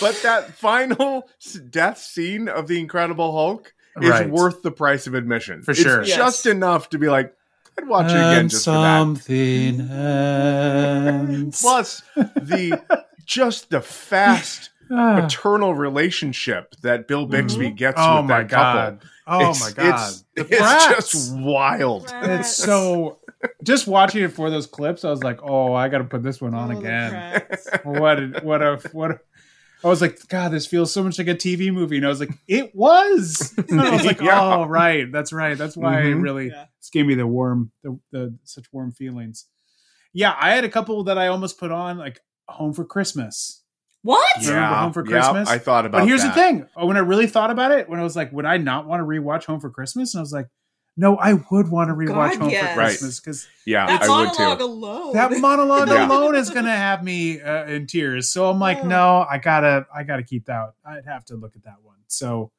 [0.00, 1.28] but that final
[1.70, 4.28] death scene of the Incredible Hulk is Right.
[4.30, 6.02] worth the price of admission For It's sure.
[6.04, 7.34] just enough to be like,
[7.78, 8.98] I'd watch it again And just for that.
[9.00, 9.78] something.
[11.52, 12.80] Plus the
[13.24, 15.24] just the fast Ah.
[15.24, 18.80] eternal relationship that Bill Bixby gets Oh with my that couple.
[18.82, 19.00] God.
[19.26, 20.12] Oh It's- my God.
[20.36, 22.12] It's, it's just wild.
[22.22, 23.18] It's so
[23.62, 26.40] just watching it for those clips, I was like, "Oh, I got to put this
[26.40, 27.42] one on Oh, again."
[27.82, 28.18] What?
[28.18, 29.10] A, what a what?
[29.12, 29.20] A,
[29.84, 32.18] I was like, "God, this feels so much like a TV movie," and I was
[32.20, 34.40] like, "It was." And I was like, Yeah.
[34.40, 35.56] "Oh, right, that's right.
[35.58, 36.22] That's why it Mhm.
[36.22, 36.66] really Yeah.
[36.80, 39.46] this gave me the warm, the, the such warm feelings."
[40.12, 43.62] Yeah, I had a couple that I almost put on, like Home for Christmas.
[44.02, 44.24] What?
[44.42, 45.48] Yeah, Home for yeah, Christmas?
[45.48, 46.34] I thought about But here's that.
[46.34, 48.56] the thing: Oh, when I really thought about it, when I was like, "Would I
[48.58, 50.46] not want to rewatch Home for Christmas?" and I was like,
[50.96, 52.68] "No, I would want to rewatch God, Home yes.
[52.74, 54.64] for Christmas because." Yeah, That I would monologue too.
[54.64, 55.12] alone.
[55.14, 56.06] that monologue Yeah.
[56.06, 58.30] alone is gonna have me uh, in tears.
[58.30, 58.86] So I'm like, Oh.
[58.86, 60.74] no, I gotta, I gotta keep that.
[60.84, 61.96] I'd have to look at that one.
[62.08, 62.52] So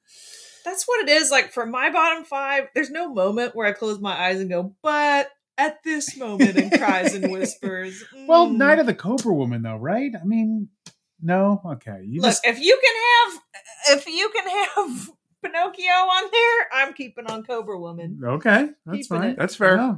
[0.63, 1.29] That's what it is.
[1.29, 4.73] Like for my bottom five, there's no moment where I close my eyes and go,
[4.81, 5.29] but
[5.59, 8.03] at this moment and cries and whispers.
[8.27, 10.11] well, mm, Night of the Cobra Woman, though, right?
[10.19, 10.69] I mean,
[11.21, 12.01] No, okay.
[12.03, 12.95] You Look, just if you can
[13.35, 15.09] have if you can have
[15.45, 18.19] Pinocchio on there, I'm keeping on Cobra Woman.
[18.23, 18.69] okay.
[18.85, 19.29] That's Keeping fine.
[19.31, 19.37] it.
[19.37, 19.77] That's fair.
[19.77, 19.95] Yeah.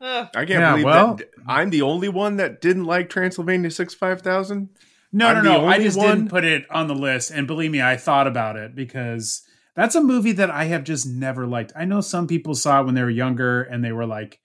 [0.00, 0.28] Ugh.
[0.34, 3.94] I can't Yeah, believe well- that I'm the only one that didn't like Transylvania Six
[3.94, 4.70] Five Thousand.
[5.12, 5.66] No, I'm no, no.
[5.66, 7.30] I just one- didn't put it on the list.
[7.30, 9.42] And believe me, I thought about it because
[9.76, 11.72] that's a movie that I have just never liked.
[11.76, 14.40] I know some people saw it when they were younger and they were like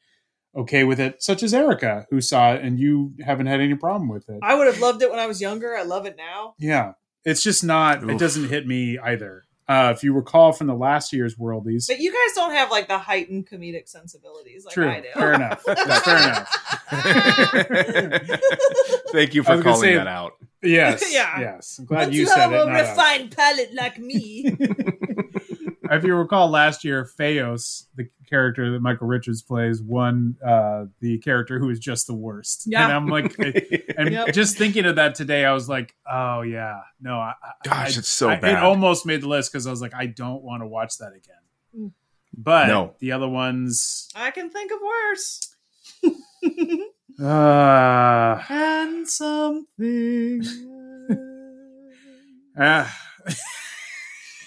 [0.55, 4.09] okay with it, such as Erica, who saw it and you haven't had any problem
[4.09, 4.39] with it.
[4.43, 5.75] I would have loved it when I was younger.
[5.75, 6.53] I love it now.
[6.59, 6.93] Yeah.
[7.23, 9.43] It's just not, it doesn't hit me either.
[9.69, 12.87] Uh, if you recall from the last year's Worldies, But you guys don't have like
[12.87, 15.07] the heightened comedic sensibilities like true, I do.
[15.13, 15.61] fair enough.
[15.65, 16.47] That's fair enough.
[19.11, 20.33] Thank you for calling say- that out.
[20.63, 21.39] Yes, Yeah.
[21.39, 21.77] yes.
[21.79, 22.61] I'm glad Once you you said have it.
[22.61, 22.89] a not us.
[22.89, 24.45] refined palate like me.
[25.91, 31.17] if you recall last year, Fejos, the character that Michael Richards plays, won uh, the
[31.19, 32.63] character who is just the worst.
[32.67, 32.83] Yeah.
[32.85, 33.35] And I'm like,
[33.97, 34.33] and Yep.
[34.33, 37.99] just thinking of that today, I was like, oh yeah, no, I, I- Gosh, I-
[37.99, 40.61] it's so I- It almost made the list because I was like, I don't want
[40.61, 41.41] to watch that again.
[41.77, 41.91] Mm.
[42.37, 42.93] But No.
[42.99, 45.55] the other ones, I can think of worse.
[47.23, 50.43] uh, And something.
[52.59, 53.03] ah.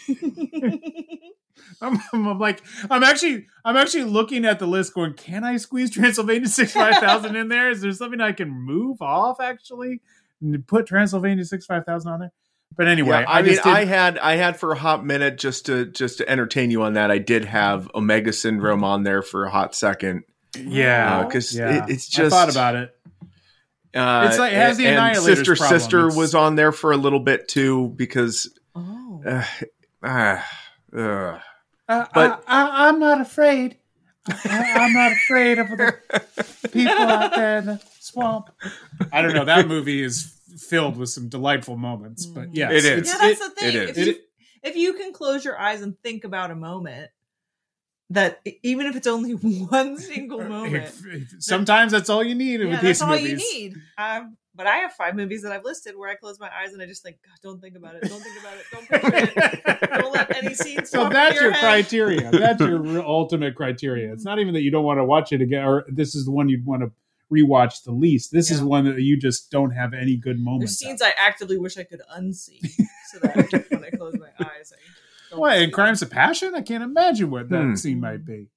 [1.82, 5.90] I'm, I'm like I'm actually I'm actually looking at the list going can I squeeze
[5.94, 10.00] Transylvania 65000 in there is there something I can move off actually
[10.40, 12.32] and put Transylvania 65000 on there
[12.76, 15.66] but anyway Yeah, I, mean, just I had I had for a hot minute just
[15.66, 17.10] to just to entertain you on that.
[17.10, 20.22] I did have Omega Syndrome on there for a hot second.
[20.56, 21.84] yeah because yeah.
[21.84, 22.96] it, it's I just thought about it
[23.94, 25.80] Uh, It's like- it has the and Annihilator's sister problem.
[25.80, 29.20] sister It's- was on there for a little bit too because Oh.
[29.26, 29.42] uh,
[30.96, 31.38] uh,
[31.90, 33.76] uh, uh, But- I, I, I'm not afraid
[34.28, 35.94] I, I'm not afraid of the
[36.70, 38.50] people out there in the swamp
[39.12, 40.36] I don't know that movie is
[40.68, 43.08] filled with some delightful moments but yes It is.
[43.08, 43.76] Yeah, that's it- the thing.
[43.76, 44.06] it If is.
[44.06, 44.14] you,
[44.62, 47.10] if you can close your eyes and think about a moment,
[48.10, 49.32] that even if it's only
[49.70, 53.16] one single moment, If- if- sometimes that's all you need yeah, with that's these all
[53.16, 53.76] you need.
[53.96, 56.82] Um, but I have five movies that I've listed where I close my eyes and
[56.82, 58.02] I just think, God, don't think about it.
[58.02, 58.64] Don't think about it.
[58.70, 59.90] Don't picture it.
[60.02, 60.90] Don't let any scenes.
[60.90, 62.30] So that's in your criteria.
[62.30, 64.12] That's your ultimate criteria.
[64.12, 66.30] It's not even that you don't want to watch it again, or this is the
[66.30, 66.92] one you'd want to
[67.32, 68.32] rewatch the least.
[68.32, 70.74] This is one that you just don't have any good There's moments.
[70.78, 72.60] scenes I actively wish I could unsee,
[73.12, 76.54] so that when I close my eyes, I don't What see in Crimes of Passion?
[76.54, 77.74] I can't imagine what that Hmm.
[77.76, 78.48] scene might be.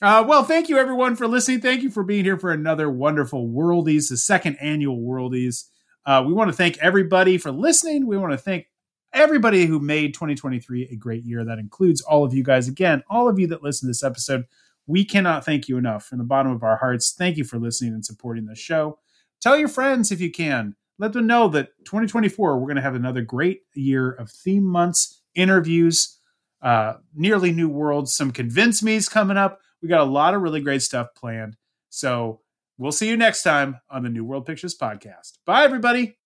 [0.00, 1.60] Uh, well, thank you everyone for listening.
[1.60, 5.64] Thank you for being here for another wonderful Worldies, the second annual Worldies.
[6.06, 8.06] Uh, we want to thank everybody for listening.
[8.06, 8.66] We want to thank
[9.12, 11.44] everybody who made 2023 a great year.
[11.44, 12.68] That includes all of you guys.
[12.68, 14.44] Again, all of you that listen to this episode.
[14.86, 17.12] We cannot thank you enough from the bottom of our hearts.
[17.12, 19.00] Thank you for listening and supporting the show.
[19.40, 20.76] Tell your friends if you can.
[21.00, 25.22] Let them know that 2024, we're going to have another great year of theme months,
[25.34, 26.20] interviews,
[26.62, 29.60] uh, nearly new worlds, some convince me's coming up.
[29.82, 31.56] We got a lot of really great stuff planned.
[31.88, 32.40] So
[32.78, 35.38] we'll see you next time on the New World Pictures podcast.
[35.46, 36.17] Bye, everybody.